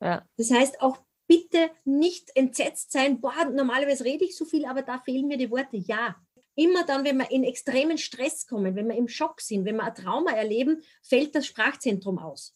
[0.00, 0.24] Ja.
[0.36, 4.98] Das heißt, auch bitte nicht entsetzt sein, boah, normalerweise rede ich so viel, aber da
[4.98, 5.76] fehlen mir die Worte.
[5.76, 6.16] Ja,
[6.54, 9.84] immer dann, wenn wir in extremen Stress kommen, wenn wir im Schock sind, wenn wir
[9.84, 12.54] ein Trauma erleben, fällt das Sprachzentrum aus.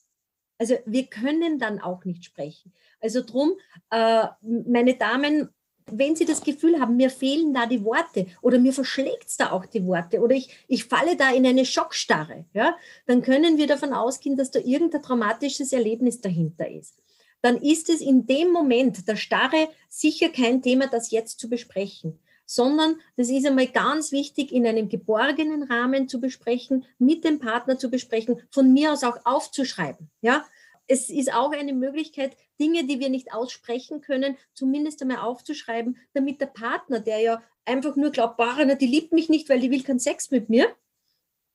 [0.59, 2.73] Also wir können dann auch nicht sprechen.
[3.01, 3.53] Also drum,
[3.91, 5.49] äh, meine Damen,
[5.87, 9.51] wenn Sie das Gefühl haben, mir fehlen da die Worte oder mir verschlägt es da
[9.51, 13.67] auch die Worte oder ich, ich falle da in eine Schockstarre, ja, dann können wir
[13.67, 17.01] davon ausgehen, dass da irgendein traumatisches Erlebnis dahinter ist
[17.43, 22.19] dann ist es in dem Moment der Starre sicher kein Thema, das jetzt zu besprechen,
[22.47, 27.79] sondern das ist einmal ganz wichtig, in einem geborgenen Rahmen zu besprechen, mit dem Partner
[27.79, 30.11] zu besprechen, von mir aus auch aufzuschreiben.
[30.21, 30.45] Ja,
[30.87, 36.41] es ist auch eine Möglichkeit, Dinge, die wir nicht aussprechen können, zumindest einmal aufzuschreiben, damit
[36.41, 39.83] der Partner, der ja einfach nur glaubt, Barana, die liebt mich nicht, weil die will
[39.83, 40.67] keinen Sex mit mir,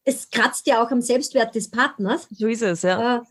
[0.06, 2.28] es kratzt ja auch am Selbstwert des Partners.
[2.32, 3.26] So ist es, ja.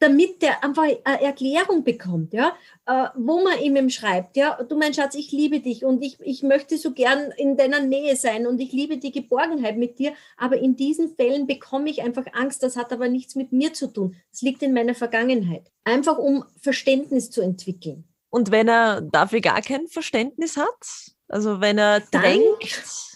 [0.00, 4.94] Damit der einfach eine Erklärung bekommt, ja, äh, wo man ihm schreibt, ja, du mein
[4.94, 8.60] Schatz, ich liebe dich und ich, ich möchte so gern in deiner Nähe sein und
[8.60, 12.76] ich liebe die Geborgenheit mit dir, aber in diesen Fällen bekomme ich einfach Angst, das
[12.76, 17.30] hat aber nichts mit mir zu tun, das liegt in meiner Vergangenheit, einfach um Verständnis
[17.30, 18.04] zu entwickeln.
[18.30, 23.09] Und wenn er dafür gar kein Verständnis hat, also wenn er drängt,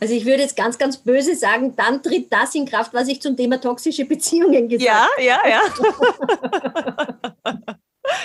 [0.00, 3.20] also ich würde jetzt ganz, ganz böse sagen, dann tritt das in Kraft, was ich
[3.20, 5.22] zum Thema toxische Beziehungen gesagt habe.
[5.22, 5.60] Ja, ja, ja.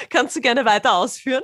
[0.10, 1.44] Kannst du gerne weiter ausführen?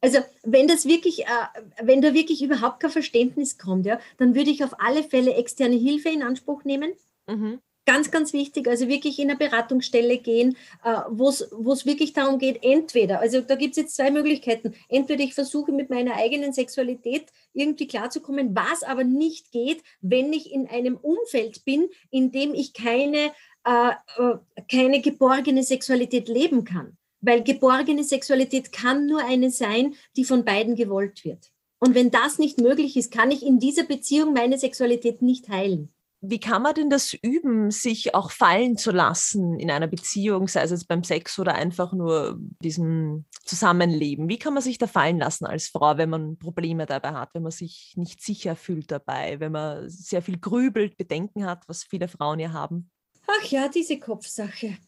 [0.00, 1.46] Also wenn das wirklich, äh,
[1.82, 5.76] wenn da wirklich überhaupt kein Verständnis kommt, ja, dann würde ich auf alle Fälle externe
[5.76, 6.92] Hilfe in Anspruch nehmen.
[7.26, 7.60] Mhm.
[7.88, 12.64] Ganz, ganz wichtig, also wirklich in eine Beratungsstelle gehen, äh, wo es wirklich darum geht,
[12.64, 17.26] entweder, also da gibt es jetzt zwei Möglichkeiten, entweder ich versuche mit meiner eigenen Sexualität
[17.52, 22.74] irgendwie klarzukommen, was aber nicht geht, wenn ich in einem Umfeld bin, in dem ich
[22.74, 23.30] keine,
[23.64, 24.36] äh, äh,
[24.68, 26.96] keine geborgene Sexualität leben kann.
[27.20, 31.52] Weil geborgene Sexualität kann nur eine sein, die von beiden gewollt wird.
[31.78, 35.92] Und wenn das nicht möglich ist, kann ich in dieser Beziehung meine Sexualität nicht heilen
[36.20, 40.62] wie kann man denn das üben, sich auch fallen zu lassen in einer Beziehung, sei
[40.62, 44.28] es jetzt beim Sex oder einfach nur diesem Zusammenleben?
[44.28, 47.42] Wie kann man sich da fallen lassen als Frau, wenn man Probleme dabei hat, wenn
[47.42, 52.08] man sich nicht sicher fühlt dabei, wenn man sehr viel grübelt, Bedenken hat, was viele
[52.08, 52.90] Frauen ja haben?
[53.26, 54.78] Ach ja, diese Kopfsache.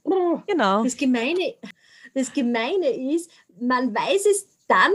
[0.47, 0.83] Genau.
[0.83, 1.55] Das Gemeine,
[2.15, 4.93] das Gemeine ist, man weiß es dann,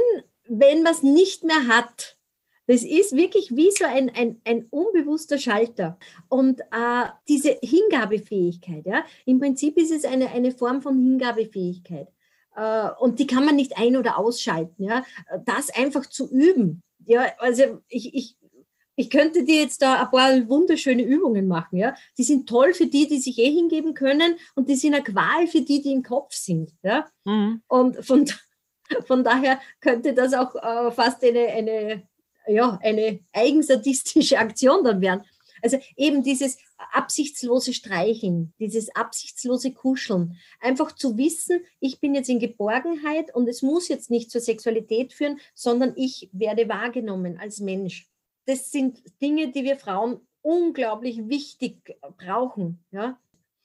[0.48, 2.18] wenn man es nicht mehr hat.
[2.68, 5.98] Das ist wirklich wie so ein, ein, ein unbewusster Schalter.
[6.30, 12.08] Und äh, diese Hingabefähigkeit, ja, im Prinzip ist es eine, eine Form von Hingabefähigkeit.
[12.56, 14.84] Äh, und die kann man nicht ein- oder ausschalten.
[14.84, 15.04] Ja.
[15.46, 16.84] Das einfach zu üben.
[17.06, 18.38] Ja, also ich, ich,
[18.96, 21.78] ich könnte dir jetzt da ein paar wunderschöne Übungen machen.
[21.78, 21.96] Ja.
[22.18, 25.48] Die sind toll für die, die sich eh hingeben können und die sind eine Qual
[25.48, 26.72] für die, die im Kopf sind.
[26.82, 27.08] Ja.
[27.26, 27.62] Mhm.
[27.68, 28.26] Und von,
[29.06, 32.04] von daher könnte das auch äh, fast eine, eine
[32.48, 35.24] ja, eine eigensadistische Aktion dann werden.
[35.62, 36.58] Also eben dieses
[36.92, 40.38] absichtslose Streicheln, dieses absichtslose Kuscheln.
[40.60, 45.14] Einfach zu wissen, ich bin jetzt in Geborgenheit und es muss jetzt nicht zur Sexualität
[45.14, 48.10] führen, sondern ich werde wahrgenommen als Mensch.
[48.46, 52.84] Das sind Dinge, die wir Frauen unglaublich wichtig brauchen.
[52.92, 53.18] Ja?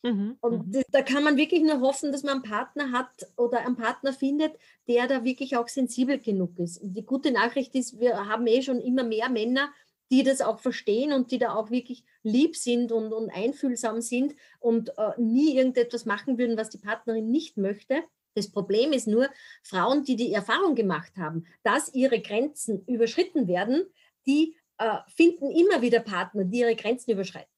[0.03, 0.83] Mhm, und mhm.
[0.91, 4.53] da kann man wirklich nur hoffen, dass man einen Partner hat oder einen Partner findet,
[4.87, 6.79] der da wirklich auch sensibel genug ist.
[6.79, 9.71] Und die gute Nachricht ist, wir haben eh schon immer mehr Männer,
[10.11, 14.35] die das auch verstehen und die da auch wirklich lieb sind und, und einfühlsam sind
[14.61, 18.03] und äh, nie irgendetwas machen würden, was die Partnerin nicht möchte.
[18.35, 19.29] Das Problem ist nur,
[19.63, 23.85] Frauen, die die Erfahrung gemacht haben, dass ihre Grenzen überschritten werden,
[24.27, 27.58] die äh, finden immer wieder Partner, die ihre Grenzen überschreiten.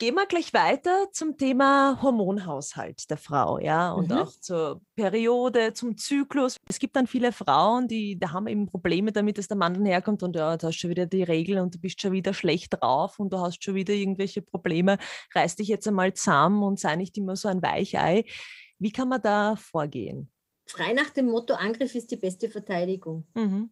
[0.00, 4.16] Gehen wir gleich weiter zum Thema Hormonhaushalt der Frau, ja, und mhm.
[4.16, 6.56] auch zur Periode, zum Zyklus.
[6.70, 9.84] Es gibt dann viele Frauen, die da haben eben Probleme damit, dass der Mann dann
[9.84, 12.72] herkommt und ja, du hast schon wieder die Regel und du bist schon wieder schlecht
[12.80, 14.96] drauf und du hast schon wieder irgendwelche Probleme.
[15.34, 18.24] Reiß dich jetzt einmal zusammen und sei nicht immer so ein Weichei.
[18.78, 20.30] Wie kann man da vorgehen?
[20.64, 23.26] Frei nach dem Motto, Angriff ist die beste Verteidigung.
[23.34, 23.70] Mhm.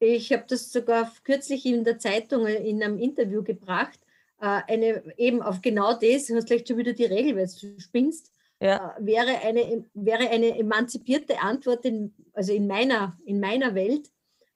[0.00, 4.05] Ich habe das sogar kürzlich in der Zeitung in einem Interview gebracht äh,
[4.38, 8.30] eine, eben auf genau das, du hast vielleicht schon wieder die Regel, weil du spinnst,
[8.60, 8.96] ja.
[8.96, 14.10] Äh, wäre, eine, wäre eine emanzipierte Antwort, in, also in meiner, in meiner Welt,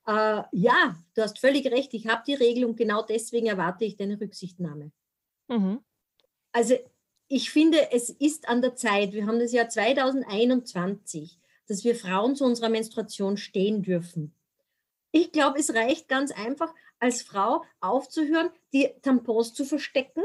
[0.06, 3.96] äh, ja, du hast völlig recht, ich habe die Regel und genau deswegen erwarte ich
[3.96, 4.92] deine Rücksichtnahme.
[5.48, 5.80] Mhm.
[6.52, 6.76] Also
[7.28, 11.38] ich finde, es ist an der Zeit, wir haben das Jahr 2021,
[11.68, 14.34] dass wir Frauen zu unserer Menstruation stehen dürfen.
[15.12, 20.22] Ich glaube, es reicht ganz einfach, als Frau aufzuhören, die Tampons zu verstecken,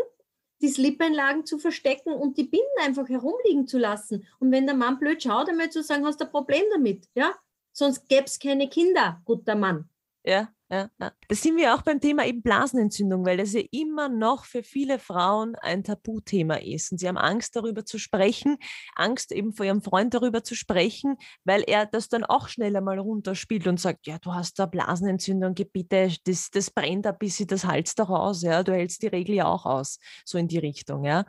[0.62, 4.28] die Slip-Einlagen zu verstecken und die Binden einfach herumliegen zu lassen.
[4.40, 7.36] Und wenn der Mann blöd schaut, einmal zu sagen, hast du ein Problem damit, ja?
[7.72, 9.90] Sonst gäbe es keine Kinder, guter Mann.
[10.28, 11.12] Ja, ja, ja.
[11.28, 14.98] Da sind wir auch beim Thema eben Blasenentzündung, weil das ja immer noch für viele
[14.98, 16.92] Frauen ein Tabuthema ist.
[16.92, 18.58] Und sie haben Angst, darüber zu sprechen,
[18.96, 22.98] Angst eben vor ihrem Freund darüber zu sprechen, weil er das dann auch schneller mal
[22.98, 27.66] runterspielt und sagt, ja, du hast da Blasenentzündung, bitte, das, das brennt ein bisschen das
[27.66, 31.06] Hals doch aus, ja, du hältst die Regel ja auch aus, so in die Richtung,
[31.06, 31.26] ja.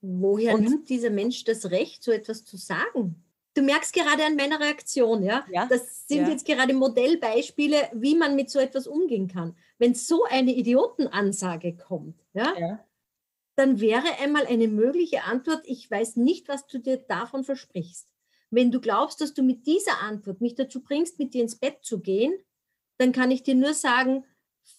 [0.00, 3.22] Woher und, nimmt dieser Mensch das Recht, so etwas zu sagen?
[3.54, 5.44] Du merkst gerade an meiner Reaktion, ja.
[5.50, 6.28] ja das sind ja.
[6.28, 9.56] jetzt gerade Modellbeispiele, wie man mit so etwas umgehen kann.
[9.78, 12.84] Wenn so eine Idiotenansage kommt, ja, ja,
[13.56, 18.08] dann wäre einmal eine mögliche Antwort, ich weiß nicht, was du dir davon versprichst.
[18.50, 21.78] Wenn du glaubst, dass du mit dieser Antwort mich dazu bringst, mit dir ins Bett
[21.82, 22.32] zu gehen,
[22.98, 24.24] dann kann ich dir nur sagen,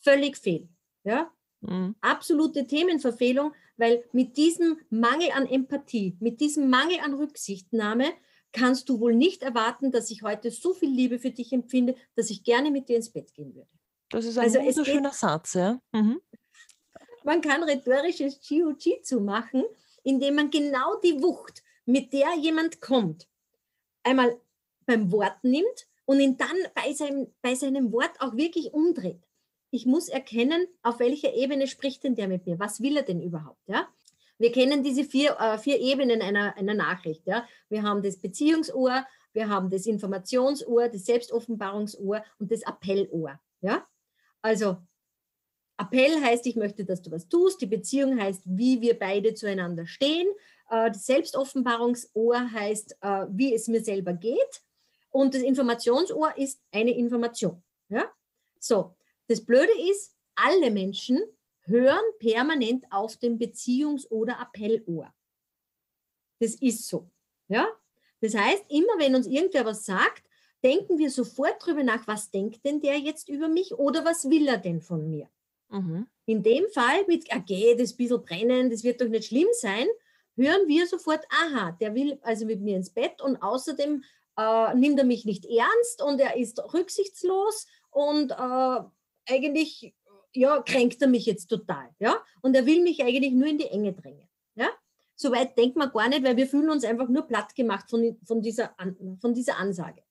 [0.01, 0.67] völlig fehl.
[1.03, 1.31] Ja?
[1.61, 1.95] Mhm.
[2.01, 8.11] Absolute Themenverfehlung, weil mit diesem Mangel an Empathie, mit diesem Mangel an Rücksichtnahme
[8.51, 12.29] kannst du wohl nicht erwarten, dass ich heute so viel Liebe für dich empfinde, dass
[12.29, 13.69] ich gerne mit dir ins Bett gehen würde.
[14.09, 15.79] Das ist ein also wunderschöner Satz, ja.
[15.93, 16.21] Mhm.
[17.23, 19.63] Man kann rhetorisches Jiu-Jitsu machen,
[20.03, 23.27] indem man genau die Wucht, mit der jemand kommt,
[24.03, 24.39] einmal
[24.85, 29.21] beim Wort nimmt und ihn dann bei seinem, bei seinem Wort auch wirklich umdreht.
[29.69, 32.59] Ich muss erkennen, auf welcher Ebene spricht denn der mit mir?
[32.59, 33.61] Was will er denn überhaupt?
[33.67, 33.87] Ja?
[34.41, 37.27] Wir kennen diese vier, äh, vier Ebenen einer, einer Nachricht.
[37.27, 37.47] Ja?
[37.69, 43.39] Wir haben das Beziehungsohr, wir haben das Informationsohr, das Selbstoffenbarungsohr und das Appellohr.
[43.61, 43.85] Ja?
[44.41, 44.77] Also
[45.77, 47.61] Appell heißt, ich möchte, dass du was tust.
[47.61, 50.27] Die Beziehung heißt, wie wir beide zueinander stehen.
[50.71, 54.63] Äh, das Selbstoffenbarungsohr heißt, äh, wie es mir selber geht.
[55.11, 57.61] Und das Informationsohr ist eine Information.
[57.89, 58.11] Ja?
[58.59, 58.95] So,
[59.27, 61.19] das Blöde ist, alle Menschen
[61.63, 65.13] hören permanent auf dem Beziehungs- oder Appellohr.
[66.39, 67.09] Das ist so.
[67.47, 67.67] Ja?
[68.19, 70.23] Das heißt, immer wenn uns irgendwer was sagt,
[70.63, 74.47] denken wir sofort darüber nach, was denkt denn der jetzt über mich oder was will
[74.47, 75.29] er denn von mir?
[75.69, 76.07] Mhm.
[76.25, 79.47] In dem Fall mit, okay, das ist ein bisschen brennen, das wird doch nicht schlimm
[79.53, 79.87] sein,
[80.35, 84.03] hören wir sofort, aha, der will also mit mir ins Bett und außerdem
[84.37, 88.79] äh, nimmt er mich nicht ernst und er ist rücksichtslos und äh,
[89.27, 89.93] eigentlich
[90.33, 92.17] ja, kränkt er mich jetzt total, ja?
[92.41, 94.69] Und er will mich eigentlich nur in die Enge drängen, ja?
[95.15, 98.41] Soweit denkt man gar nicht, weil wir fühlen uns einfach nur platt gemacht von, von,
[98.41, 98.75] dieser,
[99.19, 100.01] von dieser Ansage.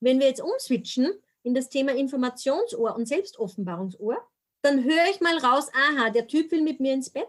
[0.00, 1.10] Wenn wir jetzt umswitchen
[1.42, 4.18] in das Thema Informationsohr und Selbstoffenbarungsohr,
[4.62, 7.28] dann höre ich mal raus, aha, der Typ will mit mir ins Bett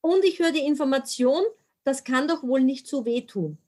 [0.00, 1.42] und ich höre die Information,
[1.84, 3.58] das kann doch wohl nicht so wehtun.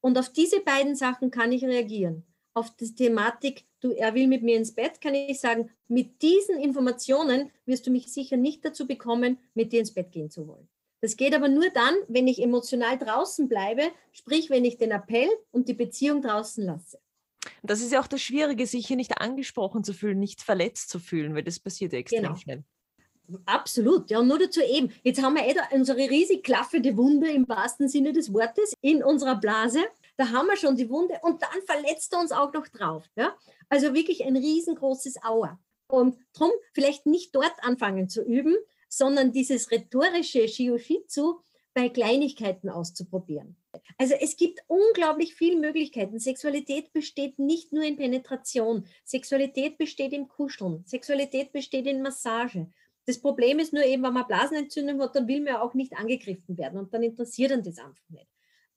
[0.00, 2.24] Und auf diese beiden Sachen kann ich reagieren.
[2.58, 6.58] Auf die Thematik, du, er will mit mir ins Bett, kann ich sagen, mit diesen
[6.58, 10.68] Informationen wirst du mich sicher nicht dazu bekommen, mit dir ins Bett gehen zu wollen.
[11.00, 15.28] Das geht aber nur dann, wenn ich emotional draußen bleibe, sprich, wenn ich den Appell
[15.52, 16.98] und die Beziehung draußen lasse.
[17.62, 20.98] Das ist ja auch das Schwierige, sich hier nicht angesprochen zu fühlen, nicht verletzt zu
[20.98, 22.34] fühlen, weil das passiert ja extrem genau.
[22.34, 22.64] schnell.
[23.44, 24.90] Absolut, ja, nur dazu eben.
[25.04, 29.36] Jetzt haben wir eh unsere riesig klaffende Wunde im wahrsten Sinne des Wortes in unserer
[29.36, 29.84] Blase.
[30.18, 33.04] Da haben wir schon die Wunde und dann verletzt er uns auch noch drauf.
[33.16, 33.34] Ja?
[33.68, 35.58] Also wirklich ein riesengroßes Aua.
[35.86, 38.56] Und darum vielleicht nicht dort anfangen zu üben,
[38.88, 41.40] sondern dieses rhetorische Shioshizu
[41.72, 43.56] bei Kleinigkeiten auszuprobieren.
[43.96, 46.18] Also es gibt unglaublich viele Möglichkeiten.
[46.18, 48.86] Sexualität besteht nicht nur in Penetration.
[49.04, 50.82] Sexualität besteht im Kuscheln.
[50.84, 52.66] Sexualität besteht in Massage.
[53.06, 56.58] Das Problem ist nur eben, wenn man Blasenentzündung hat, dann will man auch nicht angegriffen
[56.58, 58.28] werden und dann interessiert dann das einfach nicht.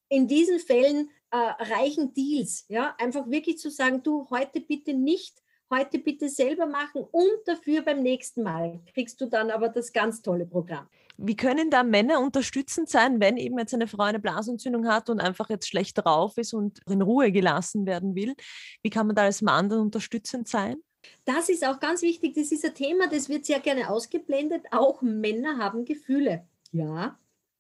[0.08, 5.42] In diesen Fällen äh, reichen Deals, ja, einfach wirklich zu sagen, du heute bitte nicht
[5.72, 10.22] heute bitte selber machen und dafür beim nächsten Mal kriegst du dann aber das ganz
[10.22, 10.88] tolle Programm.
[11.18, 15.20] Wie können da Männer unterstützend sein, wenn eben jetzt eine Frau eine Blasentzündung hat und
[15.20, 18.36] einfach jetzt schlecht drauf ist und in Ruhe gelassen werden will?
[18.84, 20.78] Wie kann man da als Mann dann unterstützend sein?
[21.26, 22.36] Das ist auch ganz wichtig.
[22.36, 24.66] Das ist ein Thema, das wird sehr gerne ausgeblendet.
[24.72, 26.48] Auch Männer haben Gefühle.
[26.72, 27.18] Ja,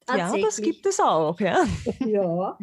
[0.09, 1.65] ja, das gibt es auch, ja.
[2.05, 2.57] ja.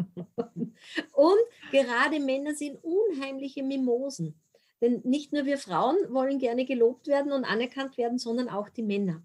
[1.13, 1.39] Und
[1.71, 4.41] gerade Männer sind unheimliche Mimosen.
[4.81, 8.83] Denn nicht nur wir Frauen wollen gerne gelobt werden und anerkannt werden, sondern auch die
[8.83, 9.23] Männer.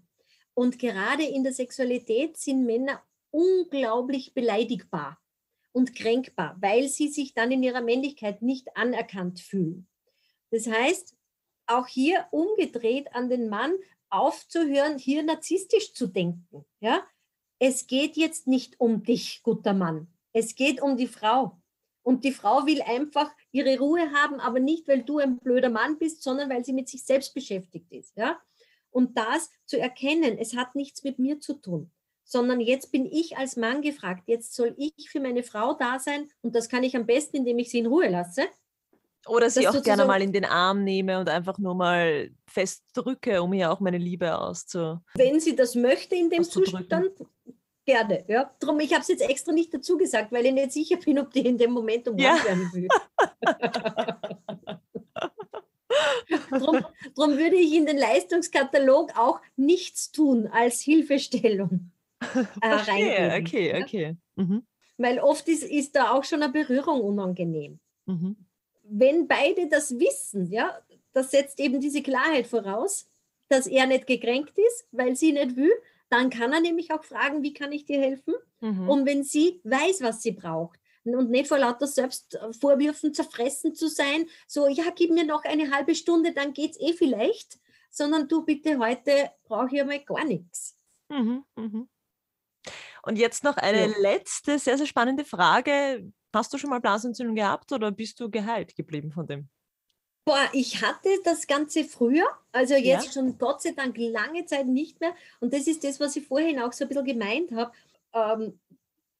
[0.54, 5.18] Und gerade in der Sexualität sind Männer unglaublich beleidigbar
[5.72, 9.88] und kränkbar, weil sie sich dann in ihrer Männlichkeit nicht anerkannt fühlen.
[10.50, 11.16] Das heißt,
[11.66, 13.74] auch hier umgedreht an den Mann
[14.08, 16.64] aufzuhören, hier narzisstisch zu denken.
[16.80, 17.04] Ja?
[17.58, 20.08] Es geht jetzt nicht um dich, guter Mann.
[20.32, 21.58] Es geht um die Frau.
[22.02, 25.98] Und die Frau will einfach ihre Ruhe haben, aber nicht, weil du ein blöder Mann
[25.98, 28.14] bist, sondern weil sie mit sich selbst beschäftigt ist.
[28.16, 28.38] Ja?
[28.90, 31.90] Und das zu erkennen, es hat nichts mit mir zu tun,
[32.24, 36.28] sondern jetzt bin ich als Mann gefragt, jetzt soll ich für meine Frau da sein
[36.42, 38.42] und das kann ich am besten, indem ich sie in Ruhe lasse.
[39.26, 43.42] Oder sie auch gerne mal in den Arm nehme und einfach nur mal fest drücke,
[43.42, 44.98] um ihr auch meine Liebe auszu.
[45.14, 47.12] Wenn sie das möchte in dem Zustand,
[47.84, 48.50] Gerne, ja.
[48.60, 51.30] Drum, ich habe es jetzt extra nicht dazu gesagt, weil ich nicht sicher bin, ob
[51.32, 52.44] die in dem Moment umarmt ja.
[52.44, 52.88] werden will.
[56.58, 61.90] drum, drum würde ich in den Leistungskatalog auch nichts tun als Hilfestellung
[62.34, 62.44] äh,
[62.80, 64.16] okay, okay, okay.
[64.36, 64.66] Mhm.
[64.96, 67.80] Weil oft ist, ist da auch schon eine Berührung unangenehm.
[68.06, 68.36] Mhm.
[68.84, 70.78] Wenn beide das wissen, ja,
[71.12, 73.08] das setzt eben diese Klarheit voraus,
[73.48, 75.72] dass er nicht gekränkt ist, weil sie nicht will,
[76.08, 78.34] dann kann er nämlich auch fragen, wie kann ich dir helfen?
[78.60, 78.88] Mhm.
[78.88, 84.26] Und wenn sie weiß, was sie braucht und nicht vor lauter Selbstvorwürfen zerfressen zu sein,
[84.46, 87.58] so, ja, gib mir noch eine halbe Stunde, dann geht es eh vielleicht,
[87.90, 90.78] sondern du bitte heute brauche ich einmal gar nichts.
[91.08, 91.88] Mhm, mhm.
[93.02, 93.98] Und jetzt noch eine ja.
[93.98, 96.10] letzte, sehr, sehr spannende Frage.
[96.34, 99.48] Hast du schon mal Blasenentzündung gehabt oder bist du geheilt geblieben von dem?
[100.24, 103.12] Boah, ich hatte das Ganze früher, also jetzt ja.
[103.12, 105.14] schon Gott sei Dank lange Zeit nicht mehr.
[105.40, 107.72] Und das ist das, was ich vorhin auch so ein bisschen gemeint habe.
[108.14, 108.58] Ähm,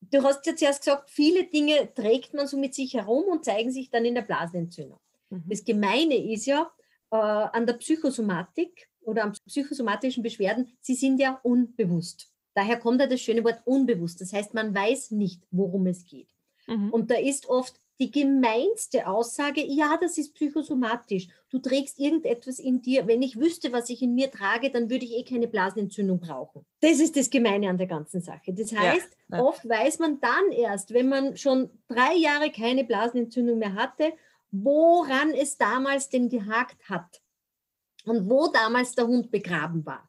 [0.00, 3.70] du hast ja zuerst gesagt, viele Dinge trägt man so mit sich herum und zeigen
[3.70, 4.98] sich dann in der Blasenentzündung.
[5.28, 5.44] Mhm.
[5.46, 6.70] Das Gemeine ist ja
[7.10, 12.30] äh, an der Psychosomatik oder an psychosomatischen Beschwerden, sie sind ja unbewusst.
[12.54, 14.20] Daher kommt ja das schöne Wort unbewusst.
[14.20, 16.28] Das heißt, man weiß nicht, worum es geht.
[16.66, 16.90] Mhm.
[16.90, 21.28] Und da ist oft die gemeinste Aussage, ja, das ist psychosomatisch.
[21.48, 23.06] Du trägst irgendetwas in dir.
[23.06, 26.66] Wenn ich wüsste, was ich in mir trage, dann würde ich eh keine Blasenentzündung brauchen.
[26.80, 28.52] Das ist das Gemeine an der ganzen Sache.
[28.52, 29.44] Das heißt, ja, ja.
[29.44, 34.12] oft weiß man dann erst, wenn man schon drei Jahre keine Blasenentzündung mehr hatte,
[34.50, 37.22] woran es damals denn gehakt hat
[38.04, 40.08] und wo damals der Hund begraben war.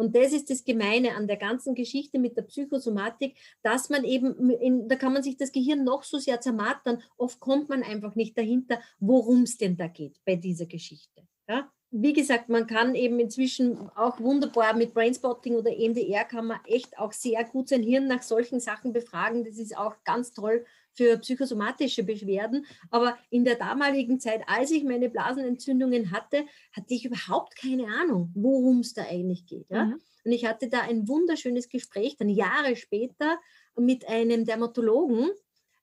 [0.00, 4.48] Und das ist das Gemeine an der ganzen Geschichte mit der Psychosomatik, dass man eben,
[4.48, 8.14] in, da kann man sich das Gehirn noch so sehr zermartern, oft kommt man einfach
[8.14, 11.28] nicht dahinter, worum es denn da geht bei dieser Geschichte.
[11.46, 11.70] Ja?
[11.90, 16.98] Wie gesagt, man kann eben inzwischen auch wunderbar mit Brainspotting oder EMDR kann man echt
[16.98, 19.44] auch sehr gut sein Hirn nach solchen Sachen befragen.
[19.44, 20.64] Das ist auch ganz toll
[21.00, 22.66] für psychosomatische Beschwerden.
[22.90, 28.30] Aber in der damaligen Zeit, als ich meine Blasenentzündungen hatte, hatte ich überhaupt keine Ahnung,
[28.34, 29.70] worum es da eigentlich geht.
[29.70, 29.86] Ja?
[29.86, 30.00] Mhm.
[30.26, 33.38] Und ich hatte da ein wunderschönes Gespräch, dann Jahre später
[33.76, 35.30] mit einem Dermatologen,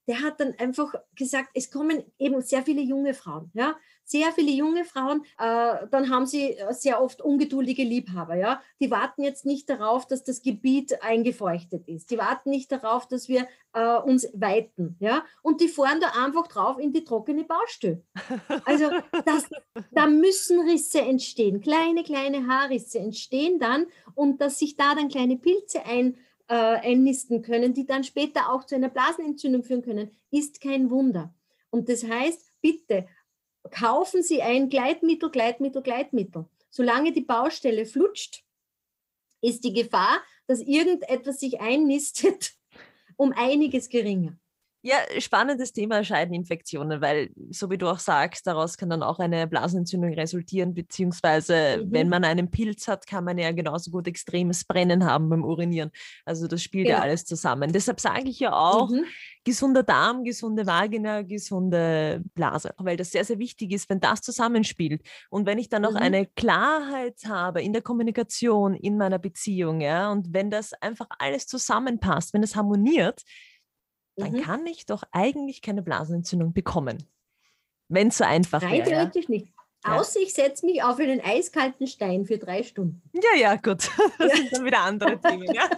[0.08, 3.76] der hat dann einfach gesagt, es kommen eben sehr viele junge Frauen, ja,
[4.08, 8.62] sehr viele junge Frauen, äh, dann haben sie äh, sehr oft ungeduldige Liebhaber, ja.
[8.80, 12.10] Die warten jetzt nicht darauf, dass das Gebiet eingefeuchtet ist.
[12.10, 15.26] Die warten nicht darauf, dass wir äh, uns weiten, ja.
[15.41, 18.01] Und die fahren da einfach drauf in die trockene Baustelle.
[18.64, 18.89] Also
[19.26, 19.49] das,
[19.91, 25.38] da müssen Risse entstehen, kleine, kleine Haarrisse entstehen dann und dass sich da dann kleine
[25.38, 26.18] Pilze ein
[26.48, 31.34] äh, einnisten können, die dann später auch zu einer Blasenentzündung führen können, ist kein Wunder.
[31.70, 33.08] Und das heißt, bitte
[33.72, 36.45] kaufen Sie ein Gleitmittel, Gleitmittel, Gleitmittel.
[36.70, 38.43] Solange die Baustelle flutscht,
[39.41, 42.54] ist die Gefahr, dass irgendetwas sich einnistet,
[43.18, 44.38] um einiges geringer.
[44.84, 49.47] Ja, spannendes Thema Scheideninfektionen, weil, so wie du auch sagst, daraus kann dann auch eine
[49.47, 51.91] Blasenentzündung resultieren, beziehungsweise mhm.
[51.91, 55.89] wenn man einen Pilz hat, kann man ja genauso gut extremes Brennen haben beim Urinieren.
[56.25, 56.99] Also das spielt genau.
[56.99, 57.73] ja alles zusammen.
[57.73, 59.03] Deshalb sage ich ja auch, mhm.
[59.43, 65.01] gesunder Darm, gesunde Vagina, gesunde Blase, weil das sehr, sehr wichtig ist, wenn das zusammenspielt.
[65.32, 65.97] Und wenn ich dann auch mhm.
[65.97, 71.47] eine Klarheit habe in der Kommunikation, in meiner Beziehung, ja, und wenn das einfach alles
[71.47, 73.23] zusammenpasst, wenn es harmoniert,
[74.18, 74.41] dann mhm.
[74.41, 77.07] kann ich doch eigentlich keine Blasenentzündung bekommen.
[77.88, 78.74] Wenn es so einfach wäre.
[78.74, 79.32] Rein theoretisch ja?
[79.32, 79.53] nicht.
[79.84, 83.01] Außer ich setze mich auf einen eiskalten Stein für drei Stunden.
[83.13, 83.89] Ja, ja, gut.
[84.18, 84.36] Das ja.
[84.36, 85.53] sind dann wieder andere Dinge.
[85.53, 85.70] Ja.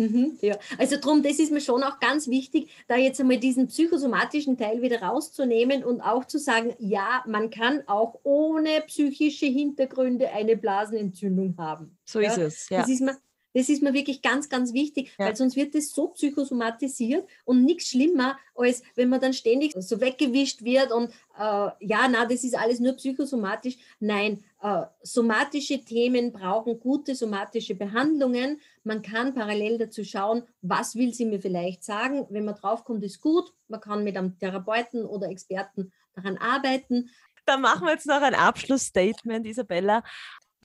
[0.00, 3.66] Mhm, ja, also darum, das ist mir schon auch ganz wichtig, da jetzt einmal diesen
[3.66, 10.30] psychosomatischen Teil wieder rauszunehmen und auch zu sagen, ja, man kann auch ohne psychische Hintergründe
[10.30, 11.98] eine Blasenentzündung haben.
[12.06, 12.68] So ja, ist es.
[12.70, 12.80] Ja.
[12.80, 13.16] Das ist mir
[13.54, 15.26] das ist mir wirklich ganz, ganz wichtig, ja.
[15.26, 20.00] weil sonst wird es so psychosomatisiert und nichts schlimmer, als wenn man dann ständig so
[20.00, 23.76] weggewischt wird und äh, ja, na, das ist alles nur psychosomatisch.
[23.98, 28.60] Nein, äh, somatische Themen brauchen gute somatische Behandlungen.
[28.84, 32.26] Man kann parallel dazu schauen, was will sie mir vielleicht sagen.
[32.30, 33.52] Wenn man draufkommt, ist gut.
[33.68, 37.10] Man kann mit einem Therapeuten oder Experten daran arbeiten.
[37.46, 40.04] Dann machen wir jetzt noch ein Abschlussstatement, Isabella.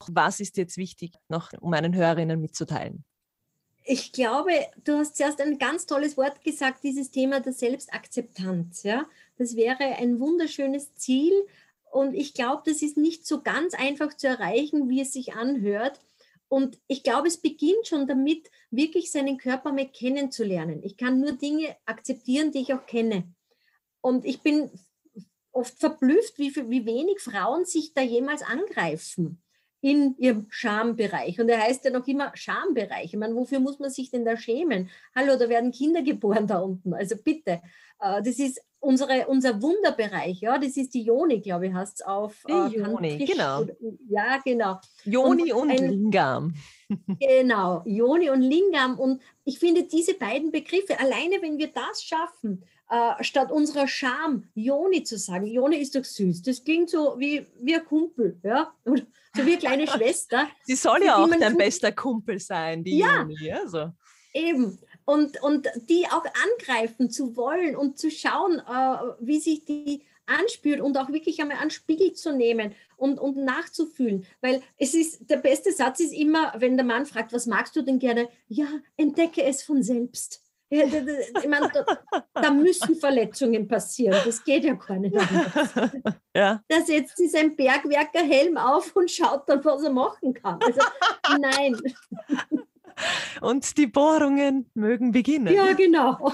[0.07, 3.05] Was ist jetzt wichtig, noch um meinen Hörerinnen mitzuteilen?
[3.87, 4.51] Ich glaube,
[4.83, 8.81] du hast zuerst ein ganz tolles Wort gesagt, dieses Thema der Selbstakzeptanz.
[8.81, 9.05] Ja?
[9.37, 11.33] Das wäre ein wunderschönes Ziel.
[11.91, 15.99] Und ich glaube, das ist nicht so ganz einfach zu erreichen, wie es sich anhört.
[16.47, 20.81] Und ich glaube, es beginnt schon damit, wirklich seinen Körper mal kennenzulernen.
[20.83, 23.31] Ich kann nur Dinge akzeptieren, die ich auch kenne.
[24.01, 24.71] Und ich bin
[25.51, 29.41] oft verblüfft, wie, wie wenig Frauen sich da jemals angreifen
[29.85, 31.39] in ihrem Schambereich.
[31.39, 33.13] Und er heißt ja noch immer Schambereich.
[33.13, 34.89] Ich meine, wofür muss man sich denn da schämen?
[35.15, 36.95] Hallo, da werden Kinder geboren da unten.
[36.95, 37.61] Also bitte,
[37.99, 40.41] äh, das ist unsere, unser Wunderbereich.
[40.41, 42.43] Ja, das ist die Joni, glaube ich, heißt es auf.
[42.47, 43.63] Die äh, Joni, genau.
[44.09, 44.79] Ja, genau.
[45.03, 46.55] Joni und, und ein, Lingam.
[47.19, 48.97] genau, Joni und Lingam.
[48.97, 54.47] Und ich finde diese beiden Begriffe, alleine wenn wir das schaffen, äh, statt unserer Scham
[54.53, 56.43] Joni zu sagen, Joni ist doch süß.
[56.43, 58.73] Das klingt so wie, wie ein Kumpel, ja?
[58.85, 59.03] Oder
[59.35, 60.47] so wie eine kleine Schwester.
[60.63, 63.51] Sie soll ja auch dein bester Kumpel sein, die ja, Juni.
[63.51, 63.91] Also.
[64.33, 64.77] Eben.
[65.05, 70.81] Und, und die auch angreifen zu wollen und zu schauen, äh, wie sich die anspürt
[70.81, 74.25] und auch wirklich einmal an Spiegel zu nehmen und, und nachzufühlen.
[74.41, 77.81] Weil es ist, der beste Satz ist immer, wenn der Mann fragt, was magst du
[77.81, 78.29] denn gerne?
[78.47, 78.67] Ja,
[78.97, 80.44] entdecke es von selbst.
[80.69, 84.17] Ich meine, da, da, müssen Verletzungen passieren.
[84.25, 85.91] Das geht ja gar nicht anders.
[86.35, 86.61] Ja.
[86.67, 90.59] Da setzt sich sein Bergwerkerhelm auf und schaut dann, was er machen kann.
[90.61, 90.81] Also,
[91.39, 91.79] nein.
[93.39, 95.53] Und die Bohrungen mögen beginnen.
[95.53, 96.33] Ja, genau.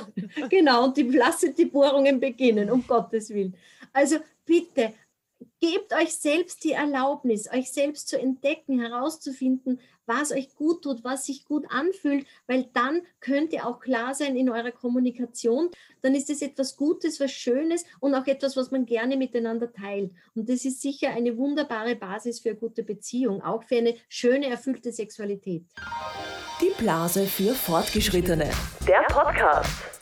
[0.50, 0.86] Genau.
[0.86, 3.56] Und die lasset die Bohrungen beginnen, um Gottes Willen.
[3.94, 4.94] Also bitte,
[5.62, 11.26] gebt euch selbst die Erlaubnis, euch selbst zu entdecken, herauszufinden, was euch gut tut, was
[11.26, 15.70] sich gut anfühlt, weil dann könnt ihr auch klar sein in eurer Kommunikation.
[16.02, 20.12] Dann ist es etwas Gutes, was Schönes und auch etwas, was man gerne miteinander teilt.
[20.36, 24.50] Und das ist sicher eine wunderbare Basis für eine gute Beziehung, auch für eine schöne,
[24.50, 25.66] erfüllte Sexualität.
[26.60, 28.50] Die Blase für Fortgeschrittene.
[28.88, 30.01] Der Podcast.